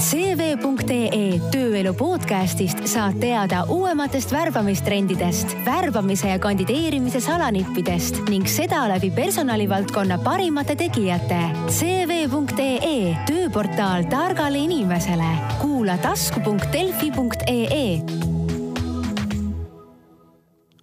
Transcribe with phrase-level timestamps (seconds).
[0.00, 10.16] CV.ee tööelu podcastist saad teada uuematest värbamistrendidest, värbamise ja kandideerimise salanippidest ning seda läbi personalivaldkonna
[10.24, 11.36] parimate tegijate.
[11.68, 15.28] CV.ee tööportaal targale inimesele.
[15.60, 17.84] kuula tasku.delfi.ee.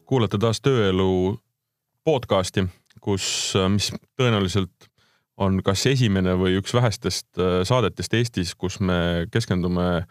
[0.05, 1.39] kuulate taas Tööelu
[2.05, 2.67] podcasti,
[3.01, 4.86] kus, mis tõenäoliselt
[5.37, 10.05] on kas esimene või üks vähestest äh, saadetest Eestis, kus me keskendume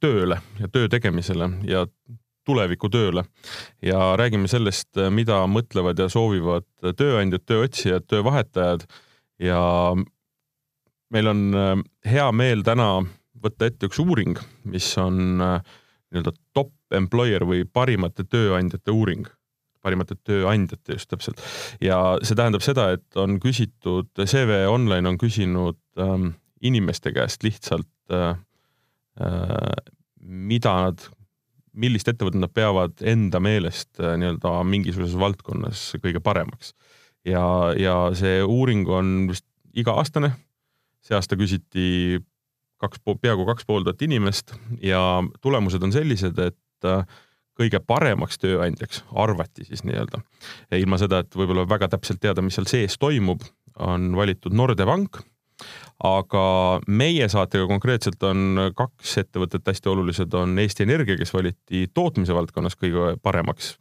[0.00, 1.84] tööle ja töö tegemisele ja
[2.44, 3.24] tulevikutööle
[3.84, 6.66] ja räägime sellest, mida mõtlevad ja soovivad
[6.96, 8.84] tööandjad, tööotsijad, töövahetajad.
[9.40, 9.60] Ja
[11.14, 11.76] meil on äh,
[12.10, 12.88] hea meel täna
[13.44, 14.38] võtta ette üks uuring,
[14.68, 15.74] mis on äh,
[16.12, 19.28] nii-öelda top employer või parimate tööandjate uuring
[19.84, 21.42] parimate tööandjate just täpselt.
[21.84, 26.32] ja see tähendab seda, et on küsitud, CV Online on küsinud ähm,
[26.64, 28.34] inimeste käest lihtsalt äh,
[29.20, 29.92] äh,
[30.24, 31.06] mida nad,
[31.74, 36.74] millist ettevõtet nad peavad enda meelest äh, nii-öelda mingisuguses valdkonnas kõige paremaks.
[37.24, 40.32] ja, ja see uuring on vist iga-aastane.
[41.04, 42.20] see aasta küsiti
[42.80, 47.04] kaks, peaaegu kaks pool tuhat inimest ja tulemused on sellised, et äh,
[47.58, 50.20] kõige paremaks tööandjaks, arvati siis nii-öelda,
[50.78, 53.44] ilma seda, et võib-olla väga täpselt teada, mis seal sees toimub,
[53.82, 55.20] on valitud Nordea Pank,
[56.04, 56.44] aga
[56.90, 62.76] meie saatega konkreetselt on kaks ettevõtet hästi olulised, on Eesti Energia, kes valiti tootmise valdkonnas
[62.80, 63.74] kõige paremaks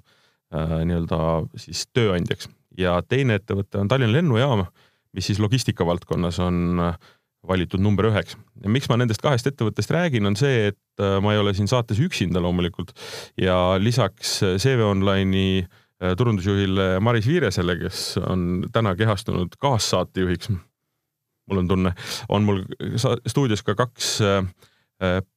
[0.54, 1.20] äh, nii-öelda
[1.58, 2.50] siis tööandjaks.
[2.78, 4.66] Ja teine ettevõte on Tallinna Lennujaam,
[5.14, 6.98] mis siis logistika valdkonnas on äh,
[7.48, 8.38] valitud number üheks.
[8.64, 12.00] ja miks ma nendest kahest ettevõttest räägin, on see, et ma ei ole siin saates
[12.04, 12.94] üksinda loomulikult.
[13.42, 20.52] Ja lisaks äh, CV Online'i äh, turundusjuhile Maris Viiresele, kes on täna kehastunud kaassaatejuhiks,
[21.50, 21.94] mul on tunne,
[22.30, 22.64] on mul
[23.28, 24.20] stuudios ka kaks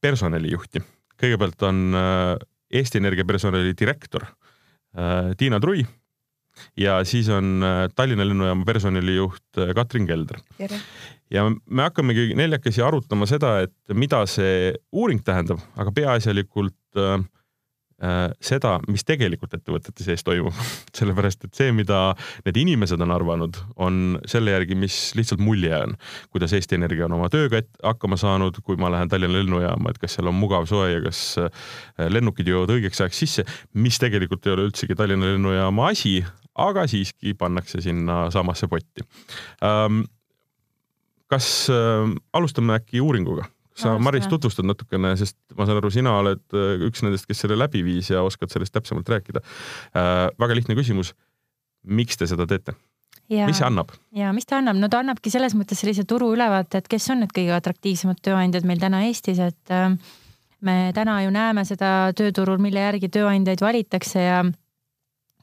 [0.01, 0.79] personalijuhti.
[1.19, 1.97] kõigepealt on
[2.71, 4.23] Eesti Energia personali direktor
[5.41, 5.81] Tiina Trui
[6.79, 7.65] ja siis on
[7.97, 10.39] Tallinna lennujaama personalijuht Katrin Kelder
[11.33, 17.25] ja me hakkamegi neljakesi arutama seda, et mida see uuring tähendab, aga peaasjalikult äh,
[18.03, 20.55] äh, seda, mis tegelikult ettevõtete sees toimub.
[20.99, 22.01] Sellepärast, et see, mida
[22.47, 25.97] need inimesed on arvanud, on selle järgi, mis lihtsalt mulje on,
[26.35, 30.19] kuidas Eesti Energia on oma tööga hakkama saanud, kui ma lähen Tallinna lennujaama, et kas
[30.19, 31.63] seal on mugav, soe ja kas äh,
[32.13, 36.21] lennukid jõuavad õigeks ajaks sisse, mis tegelikult ei ole üldsegi Tallinna lennujaama asi,
[36.57, 39.05] aga siiski pannakse sinna samasse potti.
[39.65, 40.07] Ähm,
[41.33, 43.49] kas äh, alustame äkki uuringuga?
[43.77, 47.59] sa, Maris, tutvustad natukene, sest ma saan aru, sina oled äh, üks nendest, kes selle
[47.59, 50.29] läbi viis ja oskad sellest täpsemalt rääkida äh,.
[50.41, 51.13] väga lihtne küsimus.
[51.85, 52.75] miks te seda teete?
[53.29, 53.93] Ja, mis see annab?
[54.17, 57.25] ja mis ta annab, no ta annabki selles mõttes sellise turu ülevaate, et kes on
[57.25, 59.91] need kõige atraktiivsemad tööandjad meil täna Eestis, et äh,
[60.65, 64.45] me täna ju näeme seda tööturul, mille järgi tööandjaid valitakse ja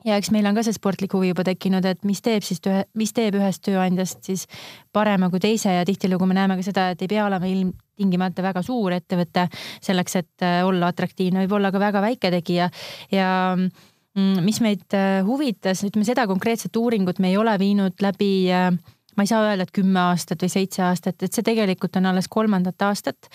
[0.06, 2.62] ja eks meil on ka see sportlik huvi juba tekkinud, et mis teeb siis,
[3.00, 4.46] mis teeb ühest tööandjast siis
[4.94, 5.74] parema kui teise.
[5.74, 9.48] Ja tihtilugu me näeme ka seda, et ei pea olema ilmtingimata väga suur ettevõte
[9.84, 12.70] selleks, et äh, olla atraktiivne, võib olla ka väga väike tegija.
[13.12, 18.34] Ja mm, mis meid äh, huvitas, ütleme seda konkreetset uuringut me ei ole viinud läbi
[18.52, 18.74] äh,
[19.18, 22.28] ma ei saa öelda, et kümme aastat või seitse aastat, et see tegelikult on alles
[22.32, 23.30] kolmandat aastat.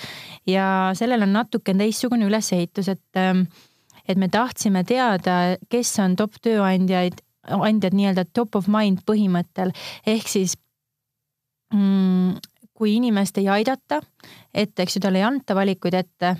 [0.48, 3.46] Ja sellel on natuke teistsugune ülesehitus, et ähm,
[4.08, 9.72] et me tahtsime teada, kes on top tööandjaid, andjad nii-öelda top of mind põhimõttel
[10.06, 10.56] ehk siis
[11.74, 12.38] mm,
[12.78, 13.98] kui inimest ei aidata,
[14.54, 16.30] et eks ju talle ei anta valikuid ette,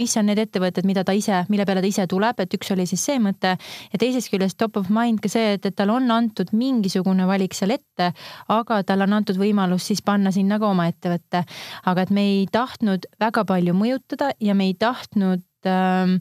[0.00, 2.86] mis on need ettevõtted, mida ta ise, mille peale ta ise tuleb, et üks oli
[2.88, 6.08] siis see mõte ja teisest küljest top of mind ka see, et, et tal on
[6.14, 8.12] antud mingisugune valik seal ette,
[8.56, 11.44] aga talle on antud võimalus siis panna sinna ka oma ettevõte.
[11.92, 16.16] aga et me ei tahtnud väga palju mõjutada ja me ei tahtnud äh,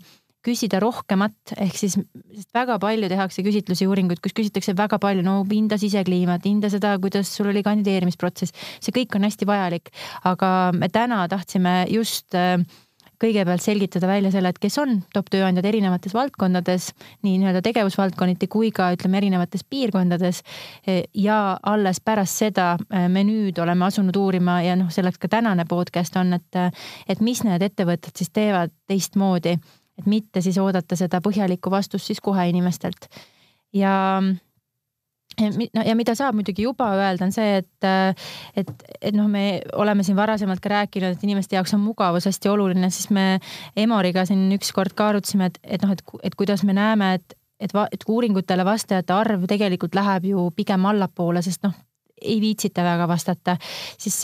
[0.50, 1.96] küsida rohkemat, ehk siis,
[2.56, 7.32] väga palju tehakse küsitlusi, uuringuid, kus küsitakse väga palju, no hinda sisekliimat, hinda seda, kuidas
[7.32, 9.94] sul oli kandideerimisprotsess, see kõik on hästi vajalik,
[10.30, 12.58] aga me täna tahtsime just äh,
[13.20, 16.90] kõigepealt selgitada välja selle, et kes on top tööandjad erinevates valdkondades,
[17.26, 20.42] nii nii-öelda tegevusvaldkonniti kui ka ütleme erinevates piirkondades.
[21.14, 25.66] ja alles pärast seda äh, me nüüd oleme asunud uurima ja noh, selleks ka tänane
[25.66, 29.58] podcast on, et, et mis need ettevõtted siis teevad teistmoodi
[30.00, 33.10] et mitte siis oodata seda põhjalikku vastust siis kohe inimestelt.
[33.74, 34.22] ja
[35.40, 37.88] no ja mida saab muidugi juba öelda, on see, et,
[38.58, 42.52] et, et noh, me oleme siin varasemalt ka rääkinud, et inimeste jaoks on mugavus hästi
[42.52, 43.40] oluline, siis me
[43.78, 47.76] Emoriga siin ükskord ka arutasime, et, et noh, et, et kuidas me näeme, et, et,
[47.92, 51.78] et uuringutele vastajate arv tegelikult läheb ju pigem allapoole, sest noh,
[52.22, 53.58] ei viitsita väga vastata,
[53.98, 54.18] siis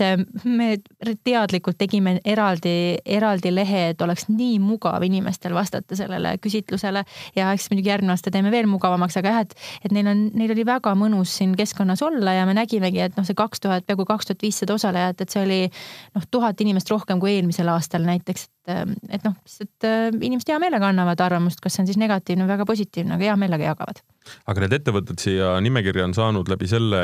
[0.43, 0.77] me
[1.23, 7.05] teadlikult tegime eraldi, eraldi lehe, et oleks nii mugav inimestel vastata sellele küsitlusele
[7.35, 9.55] ja eks muidugi järgmine aasta teeme veel mugavamaks, aga jah, et,
[9.85, 13.27] et neil on, neil oli väga mõnus siin keskkonnas olla ja me nägimegi, et noh,
[13.27, 17.21] see kaks tuhat, peaaegu kaks tuhat viissada osalejat, et see oli noh, tuhat inimest rohkem
[17.21, 21.77] kui eelmisel aastal näiteks, et, et noh, lihtsalt äh, inimesed hea meelega annavad arvamust, kas
[21.77, 24.01] see on siis negatiivne või väga positiivne, aga hea meelega jagavad.
[24.45, 27.01] aga need ettevõtted siia nimekirja on saanud läbi selle,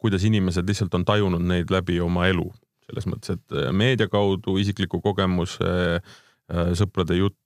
[0.00, 2.48] kuidas inimesed lihtsalt on tajunud neid läbi oma elu,
[2.88, 5.70] selles mõttes, et äh, meedia kaudu, isikliku kogemuse,
[6.00, 7.38] äh, sõprade jutt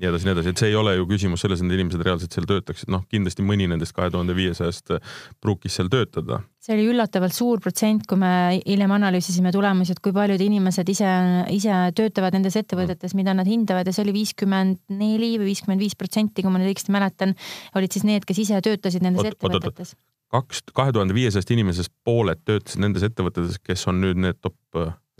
[0.00, 2.34] nii edasi, nii edasi, et see ei ole ju küsimus selles, et need inimesed reaalselt
[2.34, 4.94] seal töötaksid, noh, kindlasti mõni nendest kahe tuhande viiesajast
[5.42, 6.40] pruukis seal töötada.
[6.60, 11.10] see oli üllatavalt suur protsent, kui me hiljem analüüsisime tulemusi, et kui paljud inimesed ise,
[11.52, 15.96] ise töötavad nendes ettevõtetes, mida nad hindavad ja see oli viiskümmend neli või viiskümmend viis
[16.00, 17.36] protsenti, kui ma nüüd õigesti mäletan,
[17.76, 19.96] olid siis need, kes ise töötasid nendes oot, ettevõtetes.
[20.30, 24.56] Kaks, kahe tuhande viiesajast inimesest pooled töötasid nendes ettevõtetes, kes on nüüd need top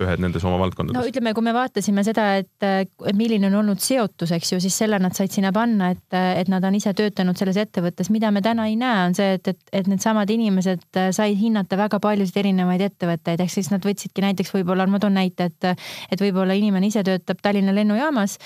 [0.05, 0.99] ühed nendes oma valdkondades?
[0.99, 4.99] no ütleme, kui me vaatasime seda, et milline on olnud seotus, eks ju, siis selle
[5.03, 8.11] nad said sinna panna, et, et nad on ise töötanud selles ettevõttes.
[8.11, 12.01] mida me täna ei näe, on see, et, et, et needsamad inimesed said hinnata väga
[12.03, 16.57] paljusid erinevaid ettevõtteid, ehk siis nad võtsidki näiteks võib-olla, ma toon näite, et, et võib-olla
[16.59, 18.39] inimene ise töötab Tallinna lennujaamas,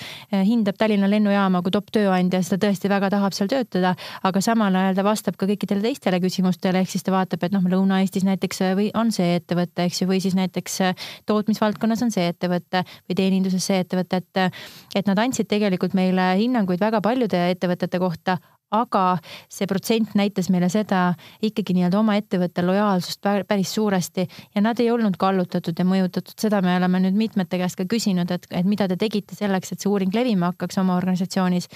[0.45, 4.75] hindab Tallinna lennujaama kui top tööandja, siis ta tõesti väga tahab seal töötada, aga samal
[4.75, 8.63] ajal ta vastab ka kõikidele teistele küsimustele, ehk siis ta vaatab, et noh, Lõuna-Eestis näiteks
[8.77, 10.79] või on see ettevõte, eks ju, või siis näiteks
[11.29, 14.57] toot tootmisvaldkonnas on see ettevõte või teeninduses see ettevõte, et,
[14.95, 18.37] et nad andsid tegelikult meile hinnanguid väga paljude ettevõtete kohta,
[18.73, 19.03] aga
[19.51, 21.13] see protsent näitas meile seda
[21.45, 24.25] ikkagi nii-öelda oma ettevõtte lojaalsust päris suuresti
[24.55, 28.31] ja nad ei olnud kallutatud ja mõjutatud, seda me oleme nüüd mitmete käest ka küsinud,
[28.33, 31.69] et, et mida te tegite selleks, et see uuring levima hakkaks oma organisatsioonis.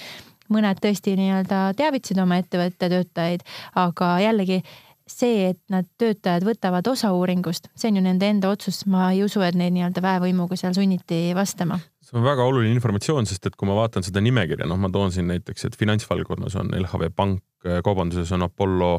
[0.50, 3.44] mõned tõesti nii-öelda teavitasid oma ettevõtte töötajaid,
[3.78, 4.64] aga jällegi
[5.10, 9.24] see, et nad, töötajad võtavad osa uuringust, see on ju nende enda otsus, ma ei
[9.26, 11.80] usu, et neid nii-öelda väevõimuga seal sunniti vastama.
[12.06, 15.14] see on väga oluline informatsioon, sest et kui ma vaatan seda nimekirja, noh, ma toon
[15.14, 17.44] siin näiteks, et finantsvaldkonnas on LHV Pank,
[17.84, 18.90] kaubanduses on Apollo,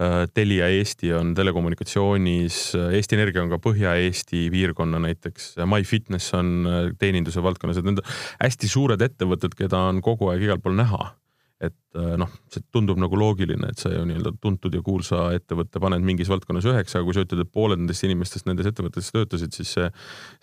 [0.00, 2.60] äh, Telia Eesti on telekommunikatsioonis,
[2.96, 8.18] Eesti Energia on ka Põhja-Eesti piirkonna näiteks, MyFitness on äh, teeninduse valdkonnas, et need on
[8.40, 11.12] hästi suured ettevõtted, keda on kogu aeg igal pool näha
[11.58, 15.80] et äh, noh, see tundub nagu loogiline, et sa ju nii-öelda tuntud ja kuulsa ettevõtte
[15.82, 19.56] paned mingis valdkonnas üheksa, aga kui sa ütled, et pooled nendest inimestest nendes ettevõtetes töötasid,
[19.56, 19.88] siis see,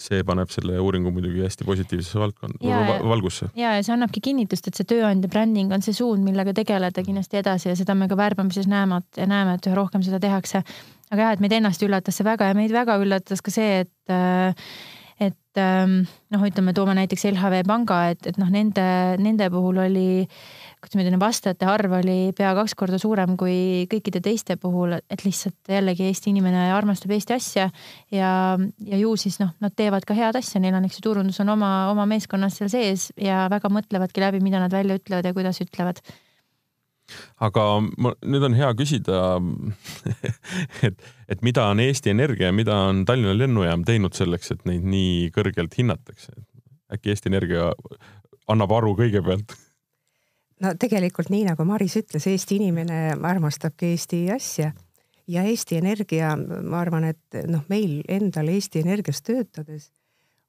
[0.07, 3.47] see paneb selle uuringu muidugi hästi positiivsesse valdkonda, valgusse.
[3.55, 7.39] ja, ja see annabki kinnitust, et see tööandja bränding on see suund, millega tegeleda kindlasti
[7.39, 10.65] edasi ja seda me ka värbamises näeme, et näeme, et üha rohkem seda tehakse.
[11.13, 14.11] aga jah, et meid ennast üllatas see väga ja meid väga üllatas ka see, et
[14.11, 14.67] äh,
[15.55, 16.03] et ähm,
[16.33, 18.83] noh, ütleme, toome näiteks LHV Panga, et, et noh, nende,
[19.23, 20.25] nende puhul oli
[20.85, 25.23] kuidas ma ütlen, vastajate arv oli pea kaks korda suurem kui kõikide teiste puhul, et
[25.25, 27.69] lihtsalt jällegi Eesti inimene armastab Eesti asja
[28.13, 31.39] ja, ja ju siis noh, nad teevad ka head asja, neil on, eks ju, turundus
[31.41, 35.33] on oma, oma meeskonnas seal sees ja väga mõtlevadki läbi, mida nad välja ütlevad ja
[35.33, 36.03] kuidas ütlevad
[37.43, 37.65] aga
[38.01, 39.19] ma, nüüd on hea küsida
[40.87, 44.87] et, et mida on Eesti Energia ja mida on Tallinna lennujaam teinud selleks, et neid
[44.87, 46.33] nii kõrgelt hinnatakse?
[46.93, 47.71] äkki Eesti Energia
[48.51, 49.55] annab aru kõigepealt
[50.63, 54.71] no tegelikult nii nagu Maris ütles, Eesti inimene armastabki Eesti asja
[55.27, 59.89] ja Eesti Energia, ma arvan, et noh, meil endal Eesti Energias töötades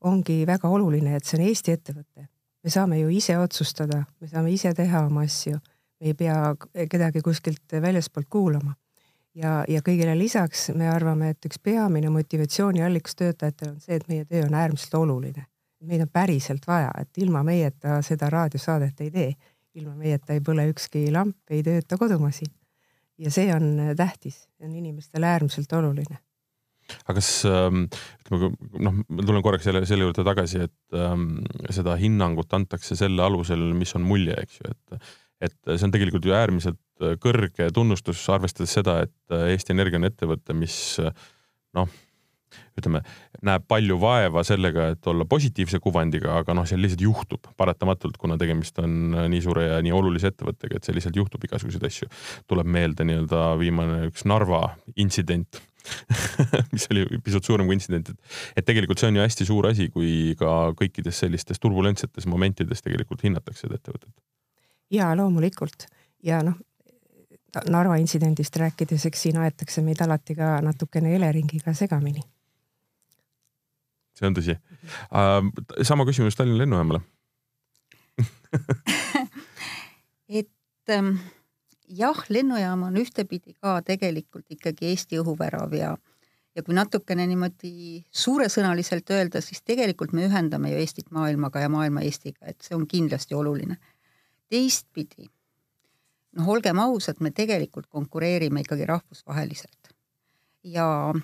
[0.06, 2.28] ongi väga oluline, et see on Eesti ettevõte.
[2.66, 5.58] me saame ju ise otsustada, me saame ise teha oma asju,
[6.00, 6.54] me ei pea
[6.90, 8.74] kedagi kuskilt väljaspoolt kuulama.
[9.34, 14.24] ja, ja kõigele lisaks me arvame, et üks peamine motivatsiooniallikas töötajatel on see, et meie
[14.24, 15.46] töö on äärmiselt oluline.
[15.80, 19.30] meid on päriselt vaja, et ilma meieta seda raadiosaadet ei tee
[19.76, 22.52] ilma meieta ei põle ükski lamp, ei tööta kodumaa siin.
[23.16, 26.18] ja see on tähtis, on inimestele äärmiselt oluline.
[27.04, 27.86] aga kas ähm,
[28.24, 28.50] ütleme,
[28.86, 33.72] noh, ma tulen korraks selle, selle juurde tagasi, et ähm, seda hinnangut antakse selle alusel,
[33.76, 35.10] mis on mulje, eks ju, et
[35.48, 36.80] et see on tegelikult ju äärmiselt
[37.22, 40.76] kõrge tunnustus, arvestades seda, et Eesti Energia on ettevõte, mis
[41.76, 41.90] noh
[42.76, 43.00] ütleme,
[43.44, 48.36] näeb palju vaeva sellega, et olla positiivse kuvandiga, aga noh, seal lihtsalt juhtub paratamatult, kuna
[48.40, 52.10] tegemist on nii suure ja nii olulise ettevõttega, et see lihtsalt juhtub igasuguseid asju.
[52.48, 54.62] tuleb meelde nii-öelda viimane üks Narva
[54.96, 55.60] intsident
[56.72, 59.88] mis oli pisut suurem kui intsident, et, et tegelikult see on ju hästi suur asi,
[59.94, 64.10] kui ka kõikides sellistes turbulentsetes momentides tegelikult hinnatakse seda ettevõtet.
[64.90, 65.90] Ja loomulikult
[66.22, 66.56] ja noh,
[67.72, 72.20] Narva intsidendist rääkides, eks siin aetakse meid alati ka natukene Eleringiga segamini
[74.16, 75.44] see on tõsi uh,.
[75.82, 77.00] sama küsimus Tallinna lennujaamale
[80.40, 81.16] et ähm,
[81.88, 85.96] jah, lennujaam on ühtepidi ka tegelikult ikkagi Eesti õhuvärav ja
[86.56, 92.00] ja kui natukene niimoodi suuresõnaliselt öelda, siis tegelikult me ühendame ju Eestit maailmaga ja maailma
[92.00, 93.76] Eestiga, et see on kindlasti oluline.
[94.48, 95.30] Teistpidi,
[96.36, 99.96] noh, olgem ausad, me tegelikult konkureerime ikkagi rahvusvaheliselt
[100.66, 101.14] ja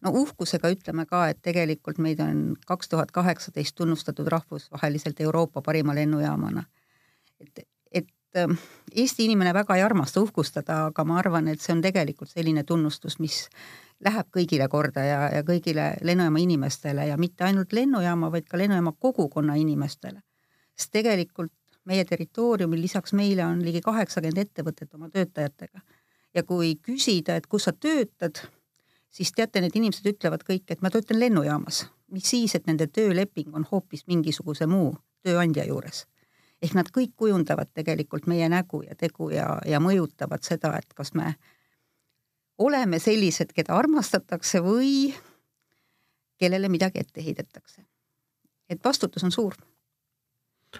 [0.00, 5.94] no uhkusega ütleme ka, et tegelikult meid on kaks tuhat kaheksateist tunnustatud rahvusvaheliselt Euroopa parima
[5.94, 6.64] lennujaamana.
[7.40, 8.52] et, et ähm,
[8.94, 13.18] Eesti inimene väga ei armasta uhkustada, aga ma arvan, et see on tegelikult selline tunnustus,
[13.18, 13.48] mis
[14.04, 18.92] läheb kõigile korda ja, ja kõigile lennujaama inimestele ja mitte ainult lennujaama, vaid ka lennujaama
[18.98, 20.22] kogukonna inimestele.
[20.78, 21.52] sest tegelikult
[21.88, 25.80] meie territooriumil lisaks meile on ligi kaheksakümmend ettevõtet oma töötajatega.
[26.34, 28.42] ja kui küsida, et kus sa töötad,
[29.10, 31.86] siis teate, need inimesed ütlevad kõik, et ma töötan lennujaamas.
[32.12, 36.06] mis siis, et nende tööleping on hoopis mingisuguse muu tööandja juures.
[36.62, 41.14] ehk nad kõik kujundavad tegelikult meie nägu ja tegu ja, ja mõjutavad seda, et kas
[41.14, 41.34] me
[42.58, 45.14] oleme sellised, keda armastatakse või
[46.38, 47.82] kellele midagi ette heidetakse.
[48.68, 49.54] et vastutus on suur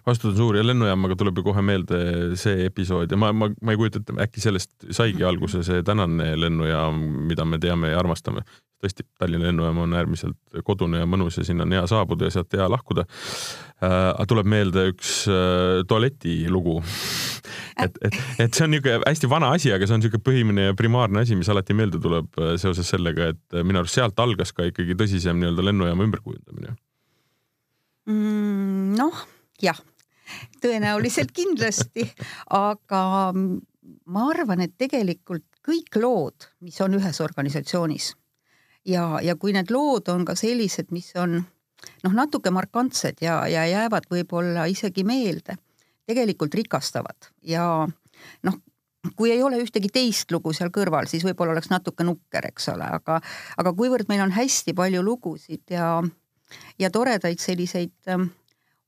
[0.06, 1.98] vastutus on suur ja lennujaamaga tuleb ju kohe meelde
[2.40, 6.34] see episood ja ma, ma, ma ei kujuta ette, äkki sellest saigi alguse see tänane
[6.38, 8.44] lennujaam, mida me teame ja armastame.
[8.78, 12.52] tõesti, Tallinna lennujaam on äärmiselt kodune ja mõnus ja sinna on hea saabuda ja sealt
[12.54, 13.04] hea lahkuda
[13.82, 14.26] äh,.
[14.28, 16.76] tuleb meelde üks äh, tualetilugu
[17.84, 20.76] et, et, et see on niisugune hästi vana asi, aga see on niisugune põhiline ja
[20.78, 24.54] primaarne asi, mis alati meelde tuleb äh, seoses sellega, et äh, minu arust sealt algas
[24.54, 26.76] ka ikkagi tõsisem nii-öelda lennujaama ümberkujundamine
[28.06, 28.94] mm,.
[29.00, 29.26] noh
[29.62, 29.78] jah,
[30.62, 32.04] tõenäoliselt kindlasti,
[32.54, 33.02] aga
[33.34, 38.12] ma arvan, et tegelikult kõik lood, mis on ühes organisatsioonis
[38.88, 43.66] ja, ja kui need lood on ka sellised, mis on noh, natuke markantsed ja, ja
[43.68, 45.58] jäävad võib-olla isegi meelde,
[46.08, 47.30] tegelikult rikastavad.
[47.46, 47.86] Ja
[48.46, 48.60] noh,
[49.16, 52.88] kui ei ole ühtegi teist lugu seal kõrval, siis võib-olla oleks natuke nukker, eks ole,
[52.98, 53.20] aga,
[53.60, 55.98] aga kuivõrd meil on hästi palju lugusid ja,
[56.80, 58.30] ja toredaid selliseid ähm,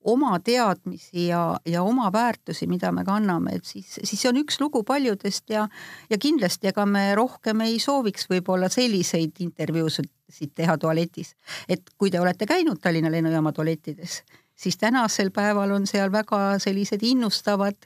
[0.05, 4.61] oma teadmisi ja, ja oma väärtusi, mida me kanname, et siis, siis see on üks
[4.61, 5.67] lugu paljudest ja,
[6.11, 10.11] ja kindlasti ega me rohkem ei sooviks võib-olla selliseid intervjuusid
[10.55, 11.35] teha tualetis.
[11.69, 14.23] et kui te olete käinud Tallinna lennujaama tualettides,
[14.57, 17.77] siis tänasel päeval on seal väga sellised innustavad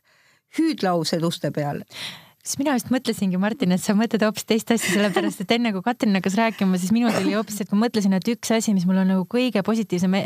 [0.59, 1.83] hüüdlaused uste peal
[2.45, 5.85] siis mina just mõtlesingi, Martin, et sa mõtled hoopis teist asja, sellepärast et enne kui
[5.85, 9.01] Katrin hakkas rääkima, siis minul tuli hoopis, et ma mõtlesin, et üks asi, mis mul
[9.01, 10.19] on nagu kõige positiivsem,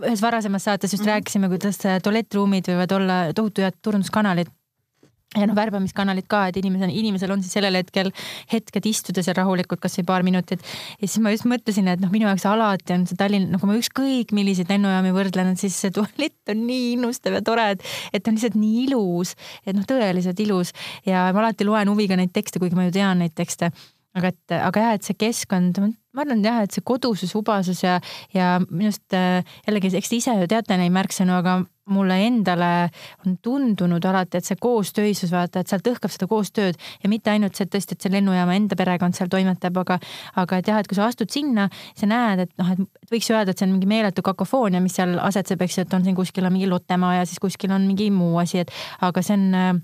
[0.00, 1.12] ühes varasemas saates just mm -hmm.
[1.14, 4.48] rääkisime, kuidas tualettruumid võivad olla tohutu head turunduskanalid
[5.36, 8.10] ja noh, värbamiskanalid ka, et inimesel, inimesel on siis sellel hetkel
[8.50, 10.64] hetked istuda seal rahulikult, kasvõi paar minutit.
[10.98, 13.78] ja siis ma just mõtlesin, et noh, minu jaoks alati on see Tallinn, nagu ma
[13.78, 18.38] ükskõik milliseid lennujaami võrdlen, siis see tualett on nii innustav ja tore, et, et on
[18.38, 20.74] lihtsalt nii ilus, et noh, tõeliselt ilus
[21.06, 23.70] ja ma alati loen huviga neid tekste, kuigi ma ju tean neid tekste
[24.18, 25.78] aga et, aga jah, et see keskkond,
[26.16, 27.98] ma arvan jah, et see kodusus, ubasus ja,
[28.34, 31.60] ja minu arust äh, jällegi, eks te ise ju teate neid märksõnu, aga
[31.90, 32.70] mulle endale
[33.26, 37.58] on tundunud alati, et see koostöisus, vaata, et sealt õhkab seda koostööd ja mitte ainult
[37.58, 39.98] see, et tõesti, et see lennujaama enda perekond seal toimetab, aga,
[40.42, 41.68] aga et jah, et kui sa astud sinna,
[41.98, 44.96] sa näed, et noh, et võiks ju öelda, et see on mingi meeletu kakofoonia, mis
[44.98, 47.86] seal asetseb, eks ju, et on siin kuskil on mingi Lottemaa ja siis kuskil on
[47.88, 48.74] mingi muu asi, et
[49.06, 49.80] aga see on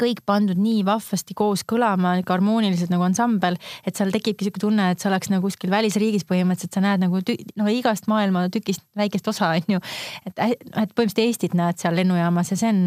[0.00, 5.02] kõik pandud nii vahvasti koos kõlama, harmooniliselt nagu ansambel, et seal tekibki sihuke tunne, et
[5.02, 9.52] sa oleks nagu kuskil välisriigis põhimõtteliselt, sa näed nagu noh, igast maailma tükist väikest osa,
[9.54, 9.82] on ju.
[10.26, 12.82] et, et põhimõtteliselt Eestit näed seal lennujaamas ja see on,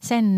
[0.00, 0.30] see on,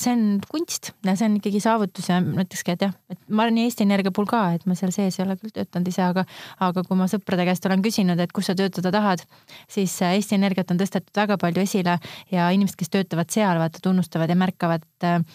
[0.00, 3.46] see on kunst ja see on ikkagi saavutus ja ma ütlekski, et jah, et ma
[3.46, 6.26] olen Eesti Energia puhul ka, et ma seal sees ei ole küll töötanud ise, aga,
[6.64, 9.24] aga kui ma sõprade käest olen küsinud, et kus sa töötada tahad,
[9.70, 11.98] siis Eesti Energiat on tõstetud väga palju esile
[12.32, 15.26] ja inimesed, kes töötavad seal, vaata tunnustavad ja märkavad et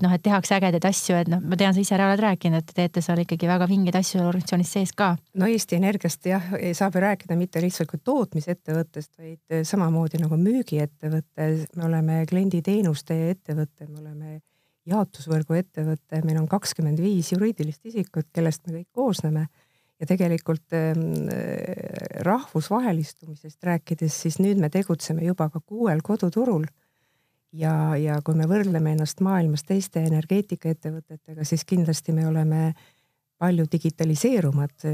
[0.00, 2.76] noh, et tehakse ägedaid asju, et noh, ma tean, sa ise oled rääkinud, et te
[2.78, 5.10] teete seal ikkagi väga vingeid asju organisatsioonis sees ka.
[5.36, 6.46] no Eesti Energiast jah,
[6.78, 13.90] saab ju rääkida mitte lihtsalt kui tootmisettevõttest, vaid samamoodi nagu müügiettevõte, me oleme klienditeenuste ettevõte,
[13.90, 14.38] me oleme
[14.88, 19.46] jaotusvõrgu ettevõte, meil on kakskümmend viis juriidilist isikut, kellest me kõik koosneme.
[20.02, 21.28] Ja tegelikult ähm,
[22.26, 26.64] rahvusvahelistumisest rääkides, siis nüüd me tegutseme juba ka kuuel koduturul
[27.52, 32.72] ja, ja kui me võrdleme ennast maailmas teiste energeetikaettevõtetega, siis kindlasti me oleme
[33.42, 34.84] palju digitaliseerumad,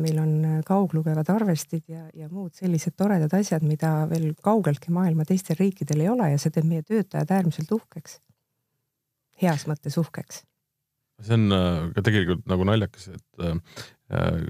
[0.00, 0.30] meil on
[0.66, 6.08] kauglugevad arvestid ja, ja muud sellised toredad asjad, mida veel kaugeltki maailma teistel riikidel ei
[6.08, 8.18] ole ja see teeb meie töötajad äärmiselt uhkeks.
[9.42, 10.40] heas mõttes uhkeks.
[11.20, 13.60] see on äh, ka tegelikult nagu naljakas, et äh,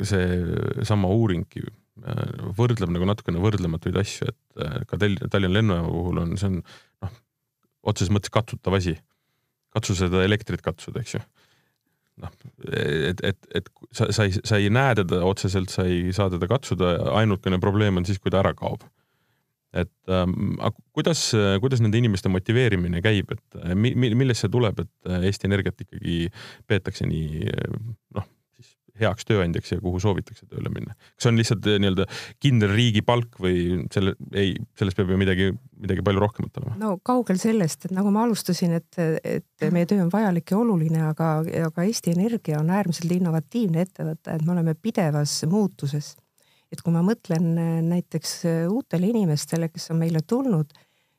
[0.07, 6.53] seesama uuringki äh, võrdleb nagu natukene võrdlematuid asju, et ka Tallinna lennujaama puhul on, see
[6.53, 6.63] on
[7.87, 8.97] otseses mõttes katsutav asi.
[9.75, 11.21] katsu seda elektrit katsuda, eks ju.
[12.23, 12.33] noh,
[12.73, 16.49] et, et, et sa, sa ei, sa ei näe teda otseselt, sa ei saa teda
[16.51, 18.87] katsuda, ainukene probleem on siis, kui ta ära kaob.
[19.77, 20.57] et ähm,
[20.97, 21.29] kuidas,
[21.61, 26.31] kuidas nende inimeste motiveerimine käib, et mi, millest see tuleb, et Eesti Energiat ikkagi
[26.67, 27.53] peetakse nii
[28.17, 28.27] noh,
[29.01, 30.95] heaks tööandjaks ja kuhu soovitakse tööle minna?
[31.17, 32.07] kas on lihtsalt eh, nii-öelda
[32.43, 36.79] kindel riigipalk või selle, ei, sellest peab ju midagi, midagi palju rohkemat olema?
[36.81, 41.05] no kaugel sellest, et nagu ma alustasin, et, et meie töö on vajalik ja oluline,
[41.11, 41.39] aga,
[41.69, 46.15] aga Eesti Energia on äärmiselt innovatiivne ettevõte, et me oleme pidevas muutuses.
[46.73, 50.75] et kui ma mõtlen eh, näiteks eh, uutele inimestele, kes on meile tulnud,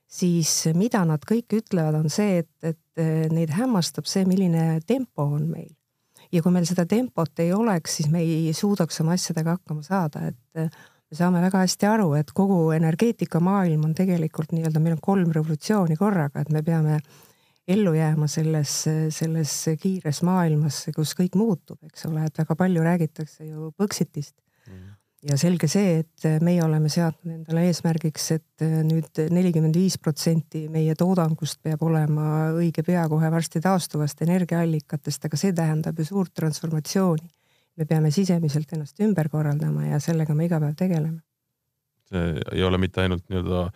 [0.09, 5.45] siis mida nad kõik ütlevad, on see, et, et neid hämmastab see, milline tempo on
[5.51, 5.69] meil
[6.31, 10.27] ja kui meil seda tempot ei oleks, siis me ei suudaks oma asjadega hakkama saada,
[10.29, 10.69] et äh,
[11.09, 15.97] me saame väga hästi aru, et kogu energeetikamaailm on tegelikult nii-öelda, meil on kolm revolutsiooni
[15.99, 16.99] korraga, et me peame
[17.69, 18.75] ellu jääma selles,
[19.13, 24.35] selles kiires maailmas, kus kõik muutub, eks ole, et väga palju räägitakse ju Põxitist
[25.27, 30.95] ja selge see, et meie oleme seadnud endale eesmärgiks, et nüüd nelikümmend viis protsenti meie
[30.99, 37.29] toodangust peab olema õige pea kohe varsti taastuvast energiaallikatest, aga see tähendab ju suurt transformatsiooni.
[37.79, 41.21] me peame sisemiselt ennast ümber korraldama ja sellega me iga päev tegeleme.
[42.09, 43.69] see ei ole mitte ainult nii-öelda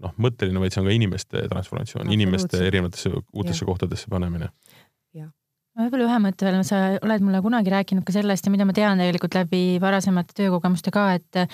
[0.00, 3.66] noh, mõtteline, vaid see on ka inimeste transformatsioon, inimeste erinevatesse uutesse ja.
[3.66, 5.39] kohtadesse panemine ma
[5.84, 9.00] võib-olla ühe mõtte veel, sa oled mulle kunagi rääkinud ka sellest ja mida ma tean
[9.00, 11.44] tegelikult läbi varasemate töökogemuste ka, et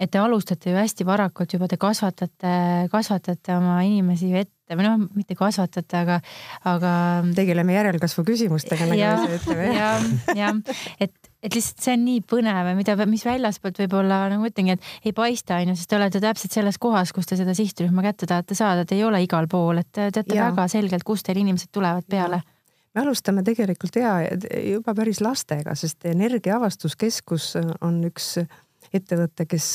[0.00, 2.54] et te alustate ju hästi varakult juba, te kasvatate,
[2.92, 6.16] kasvatate oma inimesi ette või noh, mitte kasvatate, aga,
[6.66, 6.94] aga.
[7.36, 9.68] tegeleme järelkasvu küsimustega, nagu me ütleme.
[9.76, 10.58] jah, jah,
[10.98, 15.06] et, et lihtsalt see on nii põnev mida, mis väljaspoolt võib-olla nagu ma ütlengi, et
[15.06, 18.58] ei paista, onju, sest te olete täpselt selles kohas, kus te seda sihtrühma kätte tahate
[18.58, 20.50] saada, et ei ole igal pool, et te teate ja.
[20.50, 22.53] väga selgelt, kust teil inimesed tulevad peale ja
[22.94, 24.16] me alustame tegelikult ja
[24.70, 28.34] juba päris lastega, sest Energiaavastuskeskus on üks
[28.94, 29.68] ettevõte, kes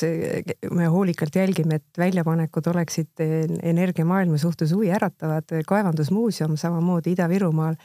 [0.71, 3.23] me hoolikalt jälgime, et väljapanekud oleksid
[3.63, 5.49] energiamaailma suhtes huvi äratavad.
[5.67, 7.75] kaevandusmuuseum samamoodi Ida-Virumaal,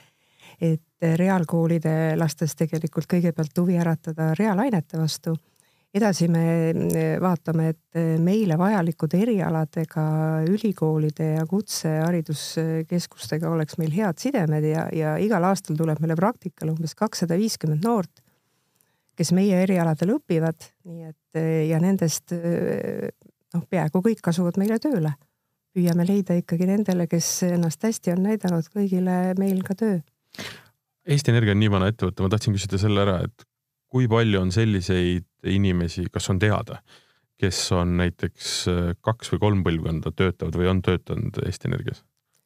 [0.60, 5.34] et reaalkoolide lastes tegelikult kõigepealt huvi äratada reaalainete vastu
[5.94, 6.44] edasi me
[7.22, 10.04] vaatame, et meile vajalikud erialadega
[10.50, 16.94] ülikoolide ja kutsehariduskeskustega oleks meil head sidemed ja, ja igal aastal tuleb meile praktikale umbes
[16.98, 18.22] kakssada viiskümmend noort,
[19.14, 25.12] kes meie erialadel õpivad, nii et ja nendest noh, peaaegu kõik asuvad meile tööle.
[25.74, 29.98] püüame leida ikkagi nendele, kes ennast hästi on näidanud, kõigile meil ka töö.
[31.04, 33.44] Eesti Energia on nii vana ettevõte, ma tahtsin küsida selle ära, et
[33.94, 36.80] kui palju on selliseid inimesi, kas on teada,
[37.38, 42.02] kes on näiteks äh, kaks või kolm põlvkonda töötavad või on töötanud Eesti Energias?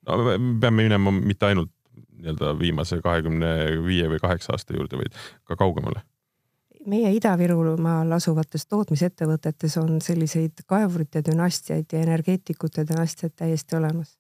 [0.09, 1.73] no me peame minema mitte ainult
[2.19, 3.49] nii-öelda viimase kahekümne
[3.85, 5.17] viie või kaheksa aasta juurde, vaid
[5.49, 6.05] ka kaugemale
[6.89, 14.17] meie Ida-Virumaal asuvates tootmisettevõtetes on selliseid kaevurite dünastiaid ja energeetikute dünastiaid täiesti olemas.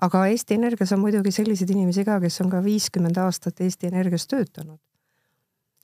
[0.00, 4.26] aga Eesti Energias on muidugi selliseid inimesi ka, kes on ka viiskümmend aastat Eesti Energias
[4.26, 4.80] töötanud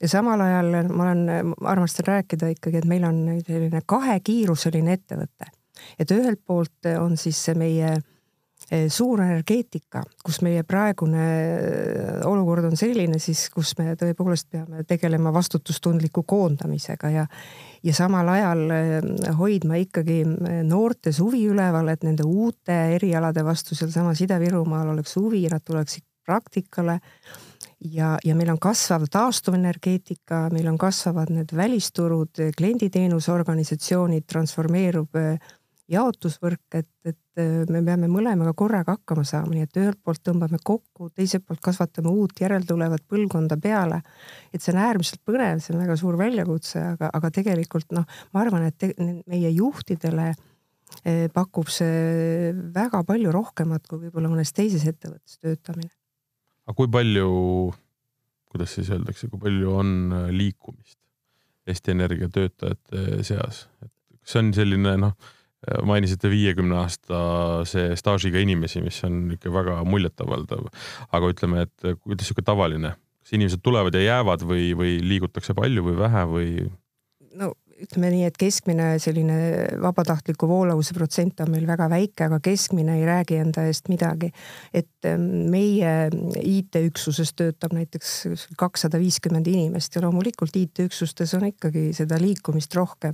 [0.01, 5.51] ja samal ajal ma olen, armastan rääkida ikkagi, et meil on selline kahekiiruseline ettevõte.
[5.99, 7.91] et ühelt poolt on siis meie
[8.71, 14.83] eh, suur energeetika, kus meie praegune eh, olukord on selline siis, kus me tõepoolest peame
[14.83, 17.25] tegelema vastutustundliku koondamisega ja
[17.83, 19.01] ja samal ajal eh,
[19.37, 20.23] hoidma ikkagi
[20.63, 26.99] noortes huvi üleval, et nende uute erialade vastu sealsamas Ida-Virumaal oleks huvi, nad tuleksid praktikale
[27.79, 35.37] ja, ja meil on kasvav taastuvenergeetika, meil on kasvavad need välisturud, klienditeenusorganisatsioonid, transformeerub äh,
[35.91, 40.59] jaotusvõrk, et, et äh, me peame mõlemaga korraga hakkama saama, nii et ühelt poolt tõmbame
[40.63, 44.01] kokku, teiselt poolt kasvatame uut järeltulevat põlvkonda peale.
[44.53, 48.43] et see on äärmiselt põnev, see on väga suur väljakutse, aga, aga tegelikult noh, ma
[48.43, 48.91] arvan, et te,
[49.27, 55.93] meie juhtidele äh, pakub see väga palju rohkemat kui võib-olla mõnes teises ettevõttes töötamine
[56.67, 57.27] aga kui palju,
[58.51, 60.99] kuidas siis öeldakse, kui palju on äh, liikumist
[61.67, 65.15] Eesti Energia töötajate seas, et kas see on selline noh,
[65.67, 70.67] äh, mainisite viiekümne aastase staažiga inimesi, mis on ikka väga muljetavaldav,
[71.07, 75.55] aga ütleme, et äh, kuidas sihuke tavaline, kas inimesed tulevad ja jäävad või, või liigutakse
[75.57, 76.51] palju või vähe või?
[77.37, 79.37] no ütleme nii, et keskmine selline
[79.81, 84.31] vabatahtliku voolavuse protsent on meil väga väike, aga keskmine ei räägi enda eest midagi.
[84.73, 86.09] et ähm, meie
[86.41, 88.13] IT-üksuses töötab näiteks
[88.57, 93.13] kakssada viiskümmend inimest ja loomulikult IT-üksustes on ikkagi seda liikumist rohkem.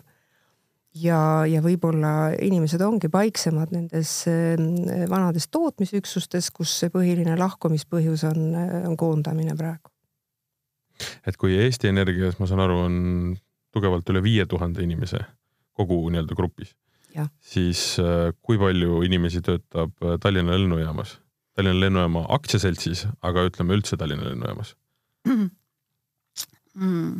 [0.95, 8.53] ja, ja võib-olla inimesed ongi paiksemad nendes ähm, vanades tootmisüksustes, kus see põhiline lahkumispõhjus on,
[8.87, 9.91] on koondamine praegu
[11.27, 12.95] et kui Eesti Energias, ma saan aru, on
[13.73, 15.23] tugevalt üle viie tuhande inimese
[15.77, 16.75] kogu nii-öelda grupis,
[17.41, 21.17] siis äh, kui palju inimesi töötab äh, Tallinna lennujaamas?
[21.57, 24.75] Tallinna lennujaama aktsiaseltsis, aga ütleme üldse Tallinna lennujaamas.
[26.73, 27.19] Mm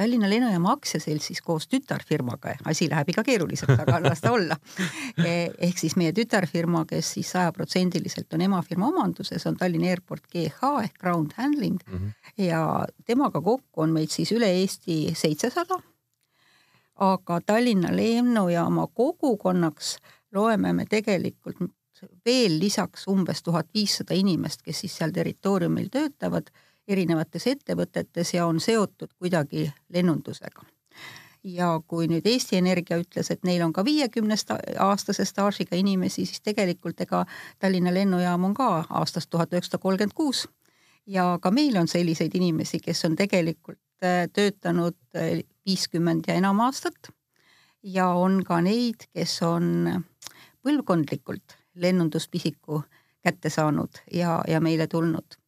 [0.00, 4.56] Tallinna Lennujaama aktsiaseltsis koos tütarfirmaga, asi läheb ikka keeruliselt, aga las ta olla.
[5.20, 10.70] E, ehk siis meie tütarfirma, kes siis sajaprotsendiliselt on emafirma omanduses, on Tallinna Airport GH
[10.86, 12.46] ehk Ground Handling mm -hmm.
[12.46, 15.76] ja temaga kokku on meid siis üle Eesti seitsesada.
[16.96, 19.98] aga Tallinna Lennujaama kogukonnaks
[20.32, 21.56] loeme me tegelikult
[22.24, 26.50] veel lisaks umbes tuhat viissada inimest, kes siis seal territooriumil töötavad
[26.90, 30.62] erinevates ettevõtetes ja on seotud kuidagi lennundusega.
[31.44, 36.40] ja kui nüüd Eesti Energia ütles, et neil on ka viiekümnest aastase staažiga inimesi, siis
[36.44, 37.24] tegelikult ega
[37.58, 40.48] Tallinna lennujaam on ka aastast tuhat üheksasada kolmkümmend kuus.
[41.06, 46.60] Ja ka meil on selliseid inimesi, kes on tegelikult äh, töötanud äh, viiskümmend ja enam
[46.60, 47.08] aastat.
[47.82, 50.02] Ja on ka neid, kes on
[50.62, 52.82] põlvkondlikult lennunduspisiku
[53.24, 55.39] kätte saanud ja, ja meile tulnud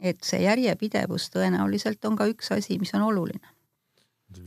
[0.00, 3.56] et see järjepidevus tõenäoliselt on ka üks asi, mis on oluline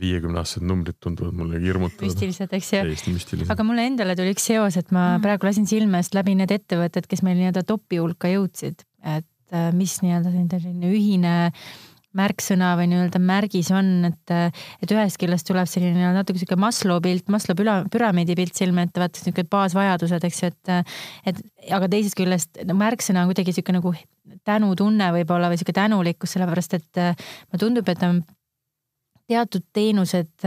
[0.00, 2.06] viiekümneaastased numbrid tunduvad mulle hirmutavad.
[2.06, 3.46] müstilised, eks ju.
[3.50, 5.24] aga mulle endale tuli üks seos, et ma mm.
[5.24, 8.84] praegu lasin silme eest läbi need ettevõtted, kes meil nii-öelda topi hulka jõudsid,
[9.16, 11.34] et äh, mis nii-öelda selline ühine
[12.16, 14.32] märksõna või nii-öelda märgis on, et,
[14.82, 17.58] et ühest küljest tuleb selline natuke sihuke Maslow pilt, Maslow
[17.92, 20.90] püramiidi pilt silme ette, vaata sihuke baasvajadused, eks ju, et,
[21.30, 23.94] et aga teisest küljest märksõna on kuidagi sihuke nagu
[24.46, 28.22] tänutunne võib-olla või sihuke tänulikkus, sellepärast et mulle tundub, et on
[29.30, 30.46] teatud teenused,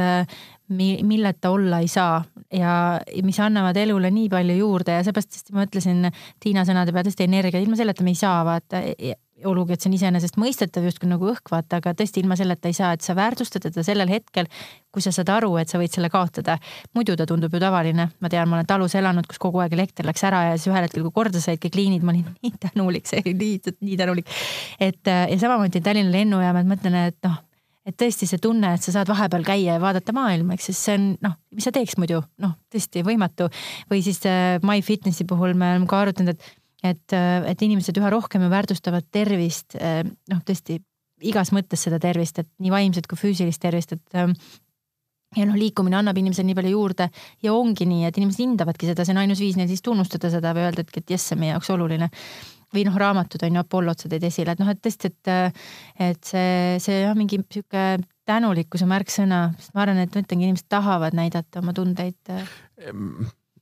[0.73, 2.17] milleta olla ei saa
[2.51, 6.09] ja mis annavad elule nii palju juurde ja seepärast ma ütlesin
[6.43, 8.81] Tiina sõnade peale tõesti energia, ilma selleta me ei saa vaata
[9.49, 12.93] olgugi, et see on iseenesestmõistetav justkui nagu õhk, vaata, aga tõesti ilma selleta ei saa,
[12.95, 14.49] et sa väärtustad teda sellel hetkel,
[14.93, 16.57] kui sa saad aru, et sa võid selle kaotada.
[16.95, 20.05] muidu ta tundub ju tavaline, ma tean, ma olen talus elanud, kus kogu aeg elekter
[20.05, 23.09] läks ära ja siis ühel hetkel, kui korda said kõik liinid, ma olin nii tänulik,
[23.09, 24.29] see oli nii, nii tänulik.
[24.79, 27.41] et ja samamoodi Tallinna lennujaam, et mõtlen, et noh,
[27.87, 30.97] et tõesti see tunne, et sa saad vahepeal käia ja vaadata maailma, eks siis see
[30.97, 33.49] on noh, mis sa teeks muidu, noh tõesti võimatu.
[33.91, 38.43] või siis äh, MyFitnessi puhul me oleme ka arutanud, et et, et inimesed üha rohkem
[38.43, 40.81] ju väärtustavad tervist, noh, tõesti
[41.23, 44.35] igas mõttes seda tervist, et nii vaimset kui füüsilist tervist, et
[45.37, 47.07] ja noh, liikumine annab inimesele nii palju juurde
[47.43, 50.53] ja ongi nii, et inimesed hindavadki seda, see on ainus viis neil siis tunnustada seda
[50.55, 52.09] või öelda, et, jess, see on meie jaoks oluline.
[52.73, 55.59] või noh, raamatud on ju, Apollot sa tõid esile, et noh, et tõesti, et,
[56.01, 57.83] et see, see jah, mingi sihuke
[58.25, 62.33] tänulikkuse märksõna, sest ma arvan, et ma ütlengi, inimesed tahavad näidata oma tundeid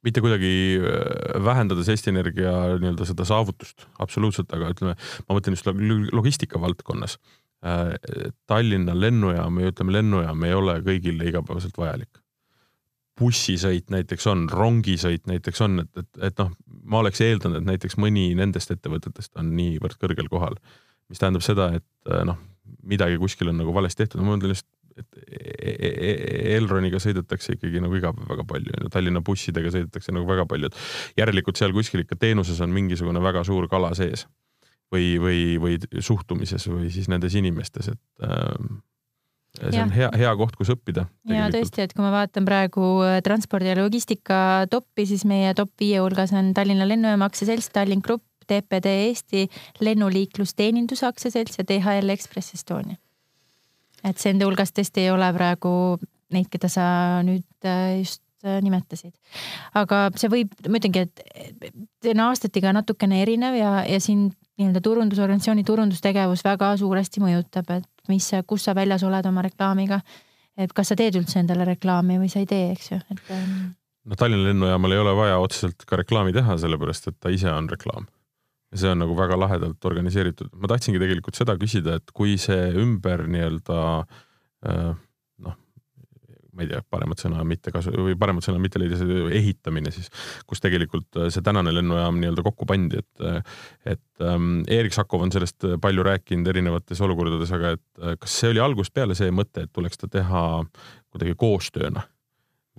[0.05, 4.95] mitte kuidagi äh, vähendades Eesti Energia nii-öelda seda saavutust, absoluutselt, aga ütleme,
[5.27, 5.69] ma mõtlen just
[6.15, 7.17] logistika valdkonnas.
[7.65, 7.93] Äh,
[8.49, 12.21] Tallinna lennujaam ja ütleme, lennujaam ei ole kõigile igapäevaselt vajalik.
[13.21, 16.53] bussisõit näiteks on, rongisõit näiteks on, et, et, et noh,
[16.89, 20.55] ma oleks eeldanud, et näiteks mõni nendest ettevõtetest on niivõrd kõrgel kohal,
[21.11, 22.39] mis tähendab seda, et äh, noh,
[22.87, 24.65] midagi kuskil on nagu valesti tehtud, ma mõtlen just
[24.97, 30.13] et e-, e-, e-, Elroniga sõidetakse ikkagi nagu iga päev väga palju, Tallinna bussidega sõidetakse
[30.15, 34.27] nagu väga palju, et järelikult seal kuskil ikka teenuses on mingisugune väga suur kala sees
[34.91, 38.71] või, või, või suhtumises või siis nendes inimestes, et äh,
[39.59, 39.85] see ja.
[39.85, 41.05] on hea, hea koht, kus õppida.
[41.31, 45.73] ja tõesti, et kui ma vaatan praegu äh, transpordi ja logistika toppi, siis meie top
[45.79, 49.45] viie hulgas on Tallinna Lennujaama aktsiaselts, Tallink Grupp, TPD Eesti,
[49.79, 52.99] Lennuliiklusteeninduse aktsiaselts ja DHL Express Estonia
[54.07, 55.71] et see enda hulgas tõesti ei ole praegu
[56.31, 56.85] neid, keda sa
[57.25, 59.13] nüüd äh, just äh, nimetasid.
[59.77, 64.29] aga see võib, ma ütlengi, et see on aastatega natukene erinev ja, ja siin
[64.61, 70.01] nii-öelda turundusorganisatsiooni turundustegevus väga suuresti mõjutab, et mis, kus sa väljas oled oma reklaamiga.
[70.57, 73.21] et kas sa teed üldse endale reklaami või sa ei tee, eks ju, et.
[73.33, 73.71] Ähm,
[74.05, 77.69] no Tallinna lennujaamal ei ole vaja otseselt ka reklaami teha, sellepärast et ta ise on
[77.71, 78.09] reklaam
[78.71, 80.51] ja see on nagu väga lahedalt organiseeritud.
[80.55, 83.79] ma tahtsingi tegelikult seda küsida, et kui see ümber nii-öelda
[84.67, 84.93] äh,
[85.43, 85.57] noh,
[86.55, 90.07] ma ei tea, paremat sõna mitte kasu- või paremat sõna mitte leida, see ehitamine siis,
[90.47, 93.59] kus tegelikult äh, see tänane lennujaam nii-öelda kokku pandi, et äh,
[93.97, 98.63] et ähm, Erik Sakov on sellest palju rääkinud erinevates olukordades, aga et kas see oli
[98.63, 100.47] algusest peale see mõte, et tuleks ta teha
[101.11, 102.07] kuidagi koostööna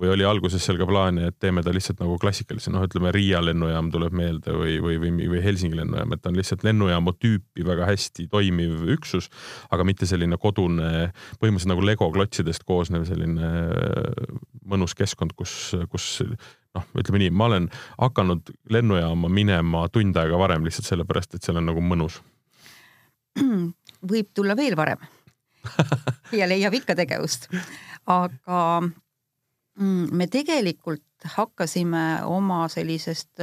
[0.03, 3.39] või oli alguses seal ka plaani, et teeme ta lihtsalt nagu klassikalise, noh, ütleme Riia
[3.45, 7.67] lennujaam tuleb meelde või, või, või, või Helsingi lennujaam, et ta on lihtsalt lennujaamu tüüpi
[7.67, 9.31] väga hästi toimiv üksus,
[9.71, 14.35] aga mitte selline kodune, põhimõtteliselt nagu Lego klotsidest koosnev selline äh,
[14.67, 15.55] mõnus keskkond, kus,
[15.93, 21.47] kus noh, ütleme nii, ma olen hakanud lennujaama minema tund aega varem lihtsalt sellepärast, et
[21.47, 22.19] seal on nagu mõnus.
[24.13, 24.99] võib tulla veel varem
[26.39, 27.47] ja leiab ikka tegevust.
[28.11, 28.83] aga
[29.79, 31.05] me tegelikult
[31.37, 33.41] hakkasime oma sellisest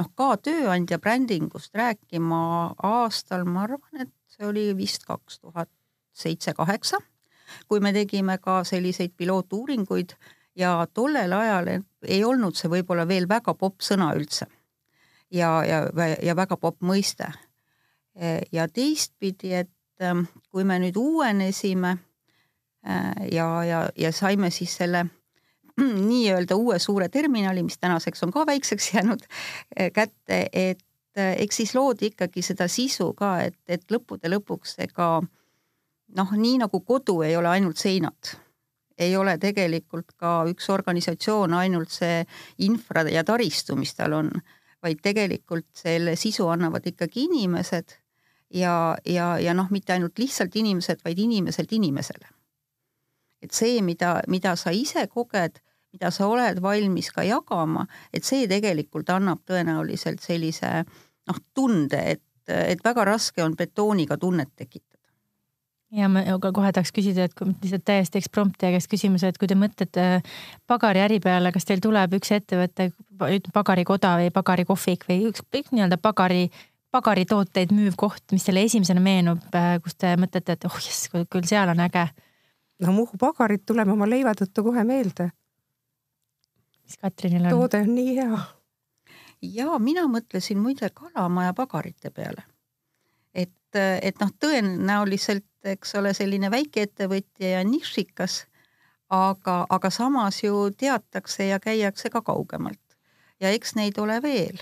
[0.00, 2.40] noh, ka tööandja brändingust rääkima
[2.86, 5.70] aastal, ma arvan, et see oli vist kaks tuhat
[6.16, 7.00] seitse-kaheksa,
[7.68, 10.14] kui me tegime ka selliseid pilootuuringuid
[10.58, 11.70] ja tollel ajal
[12.06, 14.46] ei olnud see võib-olla veel väga popp sõna üldse.
[15.30, 15.86] ja, ja,
[16.22, 17.32] ja väga popp mõiste.
[18.52, 21.96] ja teistpidi, et ähm, kui me nüüd uuenesime
[22.86, 25.06] äh, ja, ja, ja saime siis selle
[26.10, 30.84] nii-öelda uue suure terminali, mis tänaseks on ka väikseks jäänud äh, kätte, et
[31.18, 35.16] äh, eks siis loodi ikkagi seda sisu ka, et, et lõppude lõpuks ega
[36.16, 38.36] noh, nii nagu kodu ei ole ainult seinad
[39.00, 42.20] ei ole tegelikult ka üks organisatsioon ainult see
[42.66, 44.30] infra ja taristu, mis tal on,
[44.84, 47.96] vaid tegelikult selle sisu annavad ikkagi inimesed
[48.60, 48.74] ja,
[49.06, 52.28] ja, ja noh, mitte ainult lihtsalt inimesed, vaid inimeselt inimesele.
[53.42, 55.60] Et see, mida, mida sa ise koged,
[55.92, 62.22] mida sa oled valmis ka jagama, et see tegelikult annab tõenäoliselt sellise noh, tunde, et,
[62.48, 64.90] et väga raske on betooniga tunnet tekitada
[65.90, 69.50] ja ma kohe tahaks küsida, et kui lihtsalt täiesti eksprompt teie käest küsimuse, et kui
[69.50, 70.06] te mõtlete
[70.70, 72.90] pagariäri peale, kas teil tuleb üks ettevõte,
[73.54, 76.48] pagarikoda või pagarikohvik või ükskõik nii-öelda pagari,
[76.94, 79.42] pagaritooteid müüv koht, mis teile esimesena meenub,
[79.84, 82.06] kus te mõtlete, et oh jess, küll seal on äge?
[82.80, 85.30] No Muhu pagarid tuleme oma leiva tõttu kohe meelde.
[86.84, 87.50] mis Katrinil on?
[87.50, 88.40] toode on nii hea.
[89.42, 92.42] ja mina mõtlesin muide Kalamaja pagarite peale
[93.34, 98.44] et, et noh, tõenäoliselt eks ole, selline väikeettevõtja ja nišikas,
[99.12, 102.80] aga, aga samas ju teatakse ja käiakse ka kaugemalt.
[103.40, 104.60] ja eks neid ole veel